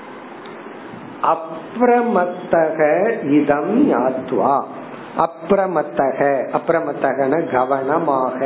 [1.23, 2.79] அப்ரமத்தக
[3.29, 4.63] இதம் யாத்வா
[5.25, 6.19] அப்ரமத்தக
[6.57, 8.39] அப்ரமத்தகன கவனமாக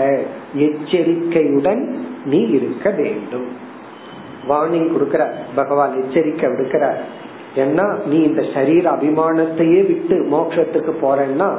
[0.56, 1.84] எச்சரிக்கையுடன்
[2.26, 3.48] நீ இருக்க வேண்டும்.
[4.50, 5.24] வார்னிங் கொடுக்கிற
[5.56, 7.02] பகவான் எச்சரிக்கை விடுக்கிறார்.
[7.56, 11.50] ஏன்னா நீ இந்த சரீர அபிமானத்தையே விட்டு மோட்சத்துக்கு போறன்னா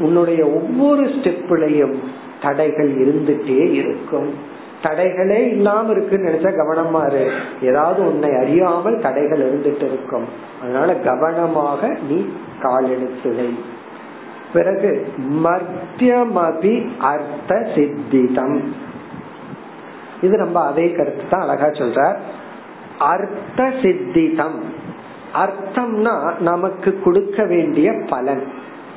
[0.00, 1.96] உன்னுடைய ஒவ்வொரு ஸ்டெப்லையும்
[2.42, 4.28] தடைகள் இருந்துட்டே இருக்கும்.
[4.82, 7.24] தடைகளே இல்லாம இருக்குன்னு நினைச்சா கவனமா இரு.
[7.62, 10.26] ஏதாவது உன்னை அறியாமல் தடைகள் இருந்துட்டு இருக்கும்.
[10.62, 12.18] அதனால கவனமாக நீ
[12.60, 13.50] காலெடுத்து வை.
[14.52, 18.60] பிறகு மத்தியமபி அர்த்த சித்திதம்.
[20.22, 22.16] இது நம்ம அதே கருத்து தான் அழகா சொல்ற
[22.98, 24.58] அர்த்த சித்திதம்.
[25.34, 28.42] அர்த்தம்னா நமக்கு கொடுக்க வேண்டிய பலன்.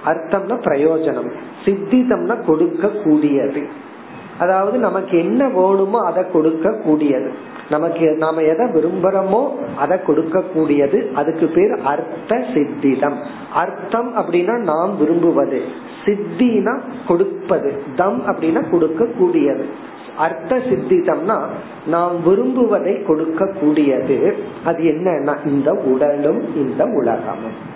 [0.05, 1.31] அர்த்தம்னா பிரயோஜனம்.
[1.65, 3.89] சித்திதம்னா கொடுக்க கூடியது
[4.39, 11.47] அதாவது நமக்கு என்ன வேணுமோ அதை கொடுக்க கூடியது நமக்கு நாம எதை விரும்புறோமோ அதை கொடுக்க கூடியது அதுக்கு
[11.47, 13.15] பேர் அர்த்த சித்திதம்.
[13.53, 15.61] அர்த்தம் அப்படின்னா நாம் விரும்புவது.
[16.05, 17.84] சித்தினா கொடுப்பது.
[17.95, 19.65] தம் அப்படின்னா கொடுக்க கூடியது
[20.17, 21.39] அர்த்த சித்திதம்னா
[21.88, 27.70] நாம் விரும்புவதை கொடுக்க கூடியது அது என்னன்னா இந்த உடலும் இந்த உலகமும்.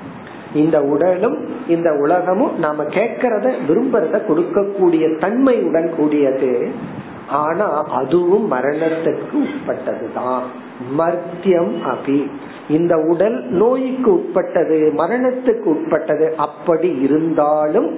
[0.55, 1.37] இந்த உடலும்
[1.67, 6.71] இந்த உலகமும் நாம கேட்கறத விரும்புறத கொடுக்கக்கூடிய தன்மையுடன் கூடியது.
[7.29, 10.41] ஆனா அதுவும் மரணத்துக்கு உட்பட்டதுதான்.
[10.97, 12.29] மர்த்தியம் அபி.
[12.69, 17.89] இந்த உடல் நோய்க்கு உட்பட்டது மரணத்துக்கு உட்பட்டது அப்படி இருந்தாலும்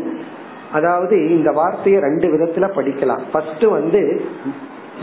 [0.74, 3.22] அதாவது இந்த வார்த்தையை ரெண்டு விதத்துல படிக்கலாம்.
[3.32, 4.22] ஃபர்ஸ்ட் வந்து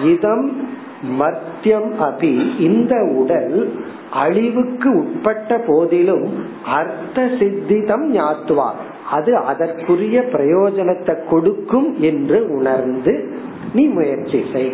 [0.04, 0.68] இதம்
[1.10, 2.60] மத்தியம் அபி.
[2.60, 3.72] இந்த உடல்
[4.12, 6.32] அழிவுக்கு உட்பட்ட போதிலும்
[6.66, 8.70] அர்த்த சித்திதம் ஞாத்துவா.
[9.10, 13.28] அது அதற்குரிய பிரயோஜனத்தை கொடுக்கும் என்று உணர்ந்து
[13.74, 14.72] நீ முயற்சி செய்.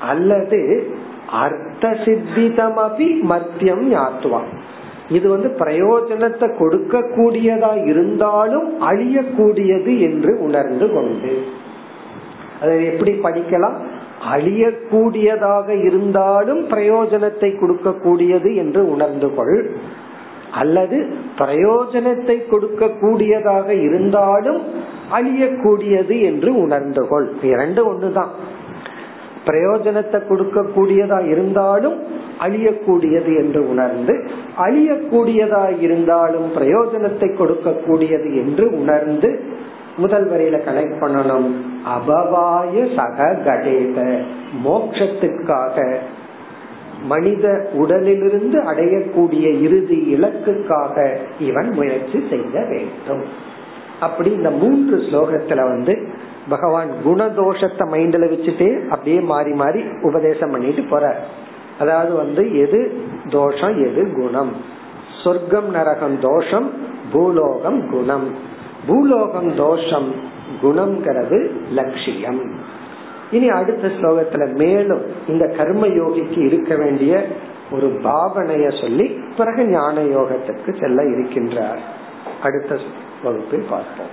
[0.00, 0.92] அல்லது
[1.30, 4.40] அர்த்த சித்திதம் அபி மத்தியம் ஞாத்துவா.
[5.08, 11.42] இது வந்து பிரயோஜனத்தை கொடுக்க கூடியதா இருந்தாலும் அழியக்கூடியது என்று உணர்ந்து கொண்டு.
[12.60, 13.76] அதை எப்படி படிக்கலாம்?
[14.32, 19.56] அழியக்கூடியதாக இருந்தாலும் பிரயோஜனத்தை கொடுக்கக்கூடியது என்று உணர்ந்து கொள்.
[20.52, 20.98] அல்லது
[21.38, 24.60] பிரயோஜனத்தை கொடுக்கக்கூடியதாக இருந்தாலும்
[25.10, 27.28] அழியக்கூடியது என்று உணர்ந்து கொள்.
[27.42, 28.32] இரண்டு ஒண்ணுதான்
[29.44, 31.96] பிரயோஜனத்தை கொடுக்கக்கூடியதா இருந்தாலும்
[32.38, 34.14] அழியக்கூடியது என்று உணர்ந்து
[34.56, 39.30] அழியக்கூடியதா இருந்தாலும் பிரயோஜனத்தை கொடுக்கக்கூடியது என்று உணர்ந்து
[39.96, 41.48] முதல் வரையில கனெக்ட் பண்ணணும்.
[41.84, 43.98] அபவாய சக கடேத
[44.64, 45.96] மோக்ஷத்துக்காக
[47.06, 53.24] மனித உடலிலிருந்து அடையக்கூடிய இறுதி இலக்குக்காக இவன் முயற்சி செய்ய வேண்டும்.
[54.00, 56.08] அப்படி இந்த மூன்று ஸ்லோகத்துல வந்து
[56.48, 61.16] பகவான் குணதோஷத்தை மைண்ட்ல வச்சுட்டே அப்படியே மாறி மாறி உபதேசம் பண்ணிட்டு போற
[61.78, 62.80] அதாவது வந்து எது
[63.30, 64.52] தோஷம் எது குணம்.
[65.24, 66.70] சொர்க்கம் நரகம் தோஷம்
[67.12, 68.26] பூலோகம் குணம்.
[68.86, 70.14] பூலோகம் தோஷம்
[70.62, 71.38] குணம்ங்கிறது
[71.70, 72.42] லட்சியம்.
[73.30, 77.26] இனி அடுத்த ஸ்லோகத்துல மேலும் இந்த கர்ம யோகிக்கு இருக்க வேண்டிய
[77.70, 79.06] ஒரு பாவனைய சொல்லி
[79.36, 81.80] பிறகு ஞான யோகத்திற்கு செல்ல இருக்கின்றார்.
[82.42, 82.78] அடுத்த
[83.22, 84.12] வகுப்பில் பார்ப்போம்.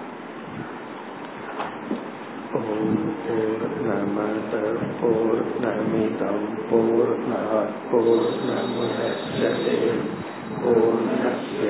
[2.54, 4.54] ஓம் பூர்ணமத
[5.02, 9.78] பூர்ணமிதம் பூர்ணாத் பூர்ணமுதச்சதே.
[10.64, 11.70] பூர்ணஸ்ய